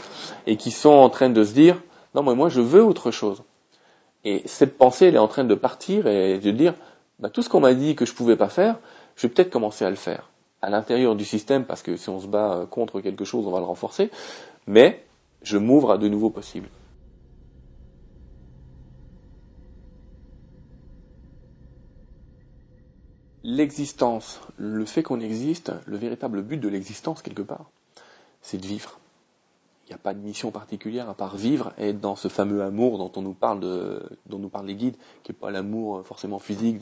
[0.45, 1.81] et qui sont en train de se dire
[2.13, 3.43] non mais moi je veux autre chose.
[4.25, 6.75] Et cette pensée elle est en train de partir et de dire
[7.19, 8.75] bah, tout ce qu'on m'a dit que je pouvais pas faire,
[9.15, 10.29] je vais peut-être commencer à le faire
[10.61, 13.59] à l'intérieur du système parce que si on se bat contre quelque chose on va
[13.59, 14.11] le renforcer,
[14.67, 15.05] mais
[15.41, 16.67] je m'ouvre à de nouveaux possibles.
[23.49, 27.69] L'existence, le fait qu'on existe, le véritable but de l'existence quelque part,
[28.41, 28.99] c'est de vivre.
[29.85, 32.61] Il n'y a pas de mission particulière à part vivre et être dans ce fameux
[32.61, 36.37] amour dont on nous parle dont nous parlent les guides, qui n'est pas l'amour forcément
[36.37, 36.77] physique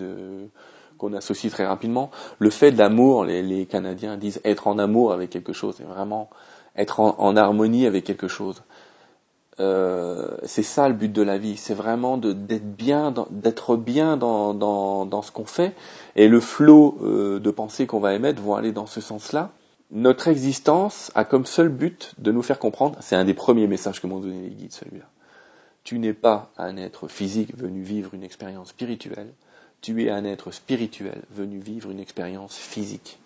[0.97, 2.11] qu'on associe très rapidement.
[2.39, 6.29] Le fait de l'amour, les, Canadiens disent être en amour avec quelque chose, c'est vraiment
[6.75, 8.61] être en harmonie avec quelque chose.
[9.59, 14.53] Euh, c'est ça le but de la vie, c'est vraiment d'être bien, d'être bien dans,
[14.53, 15.73] dans, ce qu'on fait,
[16.15, 19.51] et le flot euh, de pensées qu'on va émettre vont aller dans ce sens-là.
[19.89, 24.01] Notre existence a comme seul but de nous faire comprendre, c'est un des premiers messages
[24.01, 25.05] que m'ont donné les guides, celui-là.
[25.83, 29.33] Tu n'es pas un être physique venu vivre une expérience spirituelle,
[29.81, 33.17] tu es un être spirituel venu vivre une expérience physique.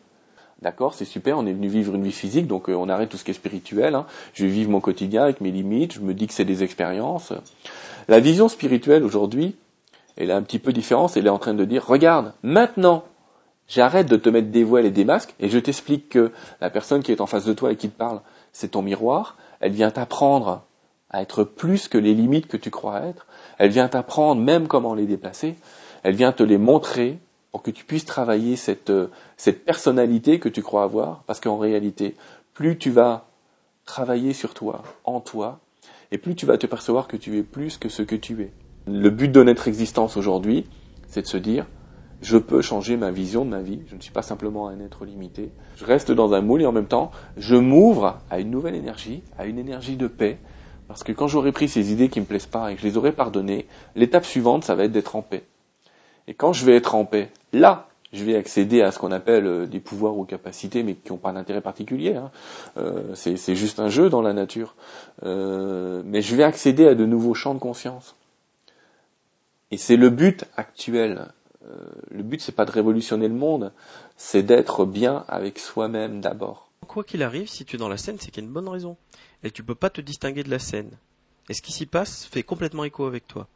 [0.62, 3.18] D'accord, c'est super, on est venu vivre une vie physique, donc euh, on arrête tout
[3.18, 3.96] ce qui est spirituel.
[3.96, 4.06] Hein.
[4.34, 7.34] Je vais vivre mon quotidien avec mes limites, je me dis que c'est des expériences.
[8.08, 9.56] La vision spirituelle aujourd'hui,
[10.18, 13.06] elle est un petit peu différente, elle est en train de dire, regarde, maintenant,
[13.68, 17.02] j'arrête de te mettre des voiles et des masques, et je t'explique que la personne
[17.02, 19.90] qui est en face de toi et qui te parle, c'est ton miroir, elle vient
[19.90, 20.64] t'apprendre
[21.10, 23.26] à être plus que les limites que tu crois être,
[23.58, 25.56] elle vient t'apprendre même comment les déplacer,
[26.04, 27.18] elle vient te les montrer,
[27.52, 31.58] pour que tu puisses travailler cette, euh, cette personnalité que tu crois avoir, parce qu'en
[31.58, 32.16] réalité,
[32.54, 33.26] plus tu vas
[33.86, 35.60] travailler sur toi, en toi,
[36.12, 38.52] et plus tu vas te percevoir que tu es plus que ce que tu es.
[38.88, 40.66] Le but de notre existence aujourd'hui,
[41.08, 41.66] c'est de se dire,
[42.22, 45.06] je peux changer ma vision de ma vie, je ne suis pas simplement un être
[45.06, 48.76] limité, je reste dans un moule et en même temps, je m'ouvre à une nouvelle
[48.76, 50.38] énergie, à une énergie de paix,
[50.88, 52.98] parce que quand j'aurai pris ces idées qui me plaisent pas et que je les
[52.98, 55.44] aurai pardonnées, l'étape suivante, ça va être d'être en paix.
[56.28, 59.46] Et quand je vais être en paix, là, je vais accéder à ce qu'on appelle
[59.46, 62.16] euh, des pouvoirs ou capacités, mais qui n'ont pas d'intérêt particulier.
[62.16, 62.32] Hein.
[62.78, 64.76] Euh, c'est juste un jeu dans la nature.
[65.24, 68.16] Euh, mais je vais accéder à de nouveaux champs de conscience.
[69.72, 71.30] Et c'est le but actuel.
[72.10, 73.72] le but, c'est pas de révolutionner le monde,
[74.18, 76.70] c'est d'être bien avec soi-même d'abord.
[76.88, 78.68] Quoi qu'il arrive, si tu es dans la scène, c'est qu'il y a une bonne
[78.68, 78.98] raison.
[79.44, 80.92] Et tu peux pas te distinguer de la scène.
[81.48, 83.48] Et ce qui s'y passe fait complètement écho avec toi.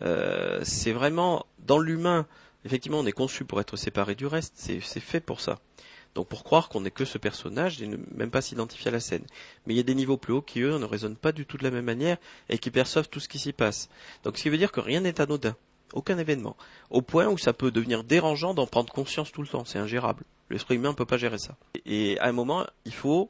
[0.00, 2.26] Euh, c'est vraiment dans l'humain.
[2.64, 4.54] Effectivement, on est conçu pour être séparé du reste.
[4.56, 5.58] C'est fait pour ça.
[6.14, 9.00] Donc pour croire qu'on n'est que ce personnage et ne même pas s'identifier à la
[9.00, 9.24] scène.
[9.66, 11.56] Mais il y a des niveaux plus hauts qui, eux, ne raisonnent pas du tout
[11.56, 12.18] de la même manière
[12.48, 13.88] et qui perçoivent tout ce qui s'y passe.
[14.22, 15.56] Donc ce qui veut dire que rien n'est anodin.
[15.94, 16.56] Aucun événement.
[16.90, 19.64] Au point où ça peut devenir dérangeant d'en prendre conscience tout le temps.
[19.64, 20.24] C'est ingérable.
[20.50, 21.56] L'esprit humain ne peut pas gérer ça.
[21.86, 23.28] Et à un moment, il faut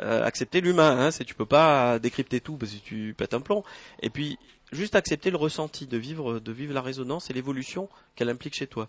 [0.00, 1.08] euh, accepter l'humain.
[1.08, 3.62] Hein, tu peux pas décrypter tout parce que tu pètes un plomb.
[4.00, 4.38] Et puis
[4.72, 8.66] juste accepter le ressenti, de vivre, de vivre la résonance et l'évolution qu'elle implique chez
[8.66, 8.88] toi.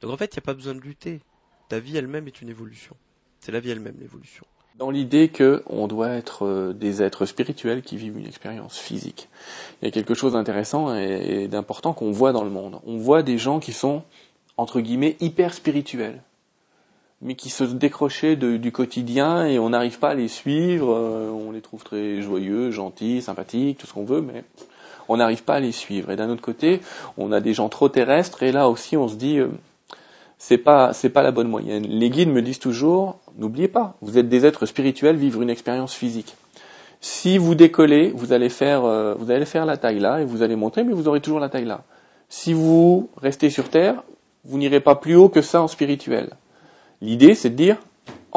[0.00, 1.20] Donc en fait, il n'y a pas besoin de lutter.
[1.68, 2.96] Ta vie elle-même est une évolution.
[3.40, 4.44] C'est la vie elle-même l'évolution.
[4.76, 9.28] Dans l'idée qu'on doit être euh, des êtres spirituels qui vivent une expérience physique.
[9.82, 12.80] Il y a quelque chose d'intéressant et d'important qu'on voit dans le monde.
[12.86, 14.04] On voit des gens qui sont,
[14.56, 16.22] entre guillemets, hyper spirituels
[17.20, 20.94] mais qui se décrochaient du quotidien et on n'arrive pas à les suivre.
[20.94, 24.44] Euh, on les trouve très joyeux, gentils, sympathiques, tout ce qu'on veut, mais
[25.08, 26.10] on n'arrive pas à les suivre.
[26.10, 26.80] Et d'un autre côté,
[27.16, 29.48] on a des gens trop terrestres et là aussi on se dit euh,
[30.38, 31.84] c'est pas c'est pas la bonne moyenne.
[31.86, 35.94] Les guides me disent toujours n'oubliez pas, vous êtes des êtres spirituels, vivre une expérience
[35.94, 36.36] physique.
[37.00, 40.42] Si vous décollez, vous allez faire euh, vous allez faire la taille là et vous
[40.42, 41.82] allez monter, mais vous aurez toujours la taille là.
[42.28, 44.02] Si vous restez sur terre,
[44.44, 46.30] vous n'irez pas plus haut que ça en spirituel.
[47.00, 47.76] L'idée, c'est de dire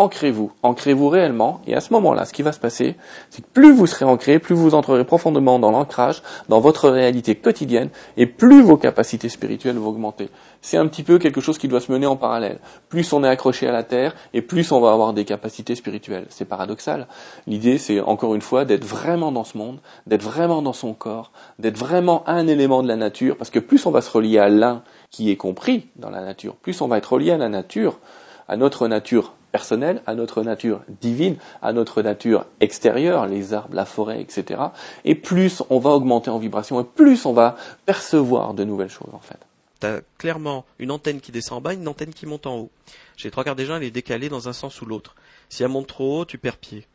[0.01, 2.95] ancrez-vous, ancrez-vous réellement, et à ce moment-là, ce qui va se passer,
[3.29, 7.35] c'est que plus vous serez ancré, plus vous entrerez profondément dans l'ancrage, dans votre réalité
[7.35, 10.29] quotidienne, et plus vos capacités spirituelles vont augmenter.
[10.61, 12.59] C'est un petit peu quelque chose qui doit se mener en parallèle.
[12.89, 16.25] Plus on est accroché à la terre, et plus on va avoir des capacités spirituelles.
[16.29, 17.07] C'est paradoxal.
[17.45, 21.31] L'idée, c'est encore une fois d'être vraiment dans ce monde, d'être vraiment dans son corps,
[21.59, 24.49] d'être vraiment un élément de la nature, parce que plus on va se relier à
[24.49, 24.81] l'un
[25.11, 27.99] qui est compris dans la nature, plus on va être relié à la nature,
[28.47, 33.85] à notre nature personnelle, à notre nature divine, à notre nature extérieure, les arbres, la
[33.85, 34.61] forêt, etc.
[35.05, 39.13] Et plus on va augmenter en vibration, et plus on va percevoir de nouvelles choses
[39.13, 39.39] en fait.
[39.81, 39.87] Tu
[40.17, 42.71] clairement une antenne qui descend en bas, une antenne qui monte en haut.
[43.17, 45.15] J'ai trois quarts des gens, elle est décalée dans un sens ou l'autre.
[45.49, 46.85] Si elle monte trop haut, tu perds pied.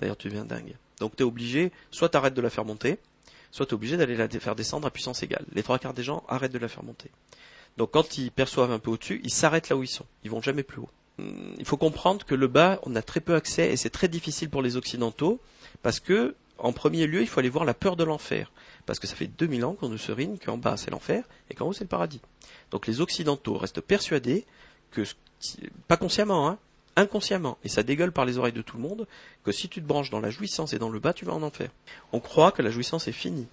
[0.00, 0.74] D'ailleurs, tu deviens dingue.
[0.98, 2.98] Donc tu es obligé, soit tu de la faire monter,
[3.50, 5.44] soit tu obligé d'aller la faire descendre à puissance égale.
[5.52, 7.10] Les trois quarts des gens arrêtent de la faire monter.
[7.76, 10.06] Donc quand ils perçoivent un peu au-dessus, ils s'arrêtent là où ils sont.
[10.24, 10.88] Ils vont jamais plus haut.
[11.18, 14.08] Hmm, il faut comprendre que le bas, on a très peu accès et c'est très
[14.08, 15.40] difficile pour les occidentaux
[15.82, 18.52] parce que, en premier lieu, il faut aller voir la peur de l'enfer.
[18.86, 21.66] Parce que ça fait 2000 ans qu'on nous serine qu'en bas c'est l'enfer et qu'en
[21.68, 22.20] haut c'est le paradis.
[22.70, 24.44] Donc les occidentaux restent persuadés
[24.90, 25.02] que,
[25.88, 26.58] pas consciemment, hein,
[26.96, 29.06] inconsciemment, et ça dégueule par les oreilles de tout le monde,
[29.44, 31.42] que si tu te branches dans la jouissance et dans le bas, tu vas en
[31.42, 31.70] enfer.
[32.12, 33.46] On croit que la jouissance est finie,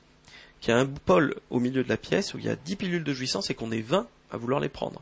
[0.60, 2.76] qu'il y a un pôle au milieu de la pièce où il y a 10
[2.76, 5.02] pilules de jouissance et qu'on est 20 à vouloir les prendre.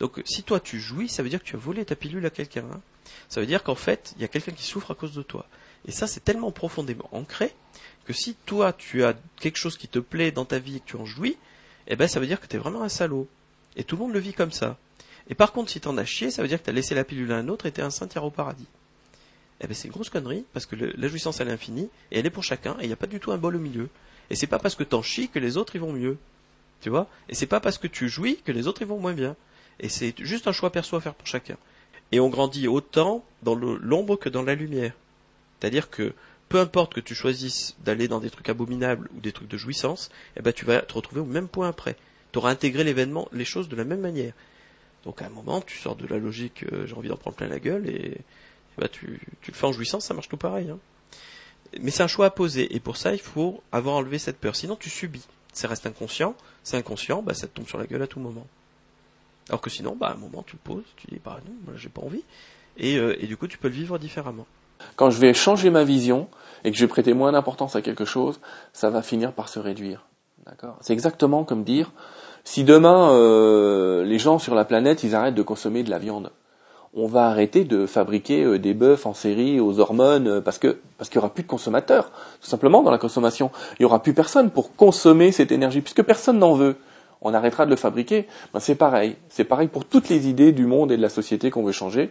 [0.00, 2.30] Donc si toi tu jouis, ça veut dire que tu as volé ta pilule à
[2.30, 2.64] quelqu'un.
[2.72, 2.80] Hein.
[3.28, 5.46] Ça veut dire qu'en fait, il y a quelqu'un qui souffre à cause de toi.
[5.86, 7.54] Et ça, c'est tellement profondément ancré
[8.04, 10.86] que si toi tu as quelque chose qui te plaît dans ta vie et que
[10.86, 11.36] tu en jouis,
[11.88, 13.28] eh ben ça veut dire que tu es vraiment un salaud.
[13.76, 14.78] Et tout le monde le vit comme ça.
[15.28, 17.32] Et par contre, si t'en as chié, ça veut dire que t'as laissé la pilule
[17.32, 18.66] à un autre et t'es un saint au paradis.
[19.60, 22.26] Eh ben c'est une grosse connerie, parce que la jouissance elle est infinie, et elle
[22.26, 23.88] est pour chacun, et il n'y a pas du tout un bol au milieu.
[24.28, 26.18] Et c'est pas parce que t'en chies que les autres ils vont mieux.
[26.82, 27.08] Tu vois?
[27.28, 29.34] Et c'est pas parce que tu jouis que les autres ils vont moins bien.
[29.80, 31.56] Et c'est juste un choix perso à faire pour chacun.
[32.12, 34.92] Et on grandit autant dans l'ombre que dans la lumière.
[35.58, 36.14] C'est-à-dire que
[36.48, 40.10] peu importe que tu choisisses d'aller dans des trucs abominables ou des trucs de jouissance,
[40.36, 41.96] eh ben tu vas te retrouver au même point après.
[42.32, 44.32] Tu auras intégré l'événement, les choses de la même manière.
[45.04, 47.48] Donc à un moment, tu sors de la logique, euh, j'ai envie d'en prendre plein
[47.48, 48.18] la gueule, et,
[48.78, 50.70] bah, tu, le fais en jouissance, ça marche tout pareil.
[50.70, 50.78] Hein.
[51.80, 54.54] Mais c'est un choix à poser, et pour ça, il faut avoir enlevé cette peur.
[54.56, 55.26] Sinon, tu subis.
[55.52, 58.46] Ça reste inconscient, c'est inconscient, bah, ça te tombe sur la gueule à tout moment.
[59.48, 61.88] Alors que sinon, bah, à un moment, tu poses, tu dis, bah non, moi, j'ai
[61.88, 62.22] pas envie.
[62.78, 64.46] Et, euh, et du coup, tu peux le vivre différemment.
[64.96, 66.28] Quand je vais changer ma vision
[66.64, 68.40] et que je vais prêter moins d'importance à quelque chose,
[68.72, 70.06] ça va finir par se réduire.
[70.44, 70.76] D'accord?
[70.80, 71.92] C'est exactement comme dire,
[72.44, 76.30] si demain euh, les gens sur la planète ils arrêtent de consommer de la viande,
[76.94, 81.10] on va arrêter de fabriquer euh, des bœufs en série aux hormones parce que parce
[81.10, 83.50] qu'il y aura plus de consommateurs tout simplement dans la consommation.
[83.78, 86.76] Il y aura plus personne pour consommer cette énergie puisque personne n'en veut.
[87.22, 88.26] On arrêtera de le fabriquer.
[88.52, 89.16] Ben, c'est pareil.
[89.28, 92.10] C'est pareil pour toutes les idées du monde et de la société qu'on veut changer.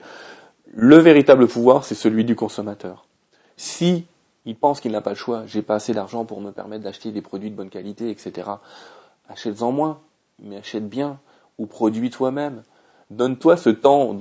[0.74, 3.06] Le véritable pouvoir, c'est celui du consommateur.
[3.58, 4.06] Si
[4.46, 7.12] il pense qu'il n'a pas le choix, j'ai pas assez d'argent pour me permettre d'acheter
[7.12, 8.50] des produits de bonne qualité, etc.
[9.30, 10.00] Achète-en moins
[10.42, 11.20] mais achète bien
[11.58, 12.64] ou produis toi-même.
[13.12, 14.16] Donne-toi ce temps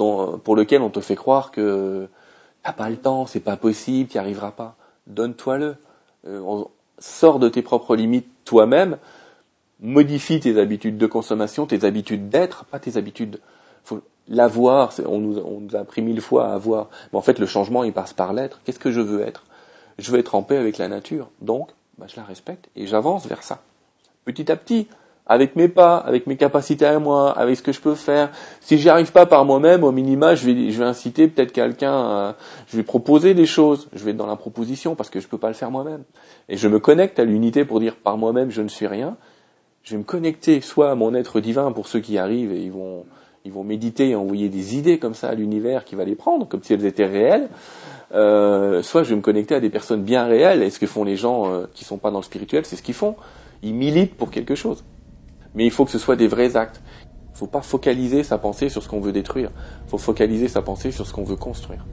[0.44, 2.08] pour lequel on te fait croire que
[2.62, 4.76] t'as pas le temps, c'est pas possible, tu n'y arriveras pas.
[5.06, 5.76] Donne-toi-le.
[6.26, 6.64] Euh,
[6.98, 8.98] sors de tes propres limites toi-même.
[9.80, 13.40] Modifie tes habitudes de consommation, tes habitudes d'être, pas tes habitudes.
[13.82, 14.92] Faut l'avoir.
[15.06, 16.88] On nous, a appris mille fois à avoir.
[17.12, 18.60] Mais en fait, le changement, il passe par l'être.
[18.64, 19.44] Qu'est-ce que je veux être?
[19.98, 21.30] Je veux être en paix avec la nature.
[21.40, 23.62] Donc, bah, je la respecte et j'avance vers ça.
[24.24, 24.88] Petit à petit,
[25.26, 28.30] avec mes pas, avec mes capacités à moi, avec ce que je peux faire.
[28.60, 32.34] Si j'y arrive pas par moi-même, au minima, je vais, inciter peut-être quelqu'un,
[32.68, 35.38] je vais proposer des choses, je vais être dans la proposition parce que je peux
[35.38, 36.04] pas le faire moi-même.
[36.48, 39.16] Et je me connecte à l'unité pour dire par moi-même je ne suis rien.
[39.84, 42.72] Je vais me connecter soit à mon être divin pour ceux qui arrivent et ils
[42.72, 43.04] vont,
[43.44, 46.48] ils vont méditer et envoyer des idées comme ça à l'univers qui va les prendre,
[46.48, 47.48] comme si elles étaient réelles.
[48.12, 50.62] Euh, soit je vais me connecter à des personnes bien réelles.
[50.62, 52.82] Et ce que font les gens euh, qui sont pas dans le spirituel, c'est ce
[52.82, 53.14] qu'ils font.
[53.62, 54.84] Ils militent pour quelque chose
[55.54, 56.82] mais il faut que ce soit des vrais actes.
[57.30, 59.50] Il ne faut pas focaliser sa pensée sur ce qu'on veut détruire,
[59.86, 61.84] il faut focaliser sa pensée sur ce qu'on veut construire.